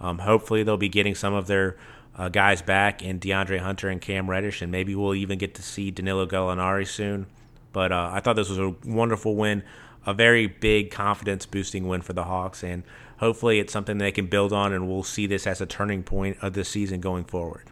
Um, 0.00 0.18
hopefully, 0.20 0.62
they'll 0.62 0.76
be 0.76 0.88
getting 0.88 1.14
some 1.14 1.34
of 1.34 1.46
their 1.46 1.76
uh, 2.16 2.28
guys 2.28 2.62
back 2.62 3.02
in 3.02 3.20
DeAndre 3.20 3.60
Hunter 3.60 3.88
and 3.88 4.00
Cam 4.00 4.28
Reddish, 4.28 4.62
and 4.62 4.72
maybe 4.72 4.94
we'll 4.94 5.14
even 5.14 5.38
get 5.38 5.54
to 5.54 5.62
see 5.62 5.90
Danilo 5.90 6.26
Gallinari 6.26 6.86
soon. 6.86 7.26
But 7.72 7.92
uh, 7.92 8.10
I 8.12 8.20
thought 8.20 8.36
this 8.36 8.48
was 8.48 8.58
a 8.58 8.74
wonderful 8.84 9.36
win, 9.36 9.62
a 10.06 10.14
very 10.14 10.46
big 10.46 10.90
confidence 10.90 11.46
boosting 11.46 11.86
win 11.86 12.00
for 12.00 12.12
the 12.12 12.24
Hawks, 12.24 12.64
and 12.64 12.82
hopefully 13.18 13.58
it's 13.58 13.72
something 13.72 13.98
they 13.98 14.12
can 14.12 14.26
build 14.26 14.52
on, 14.52 14.72
and 14.72 14.88
we'll 14.88 15.02
see 15.02 15.26
this 15.26 15.46
as 15.46 15.60
a 15.60 15.66
turning 15.66 16.02
point 16.02 16.38
of 16.42 16.54
the 16.54 16.64
season 16.64 17.00
going 17.00 17.24
forward. 17.24 17.64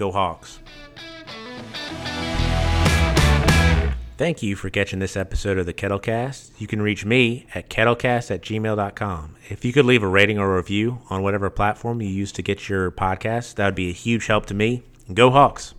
Go 0.00 0.10
Hawks. 0.10 0.60
Thank 4.16 4.42
you 4.42 4.56
for 4.56 4.70
catching 4.70 4.98
this 4.98 5.14
episode 5.14 5.58
of 5.58 5.66
the 5.66 5.74
Kettlecast. 5.74 6.52
You 6.58 6.66
can 6.66 6.80
reach 6.80 7.04
me 7.04 7.46
at 7.54 7.68
kettlecast 7.68 8.30
at 8.30 8.40
gmail.com. 8.40 9.36
If 9.50 9.62
you 9.62 9.74
could 9.74 9.84
leave 9.84 10.02
a 10.02 10.08
rating 10.08 10.38
or 10.38 10.56
review 10.56 11.00
on 11.10 11.22
whatever 11.22 11.50
platform 11.50 12.00
you 12.00 12.08
use 12.08 12.32
to 12.32 12.42
get 12.42 12.66
your 12.66 12.90
podcast, 12.90 13.56
that 13.56 13.66
would 13.66 13.74
be 13.74 13.90
a 13.90 13.92
huge 13.92 14.26
help 14.26 14.46
to 14.46 14.54
me. 14.54 14.82
Go 15.12 15.30
Hawks! 15.30 15.74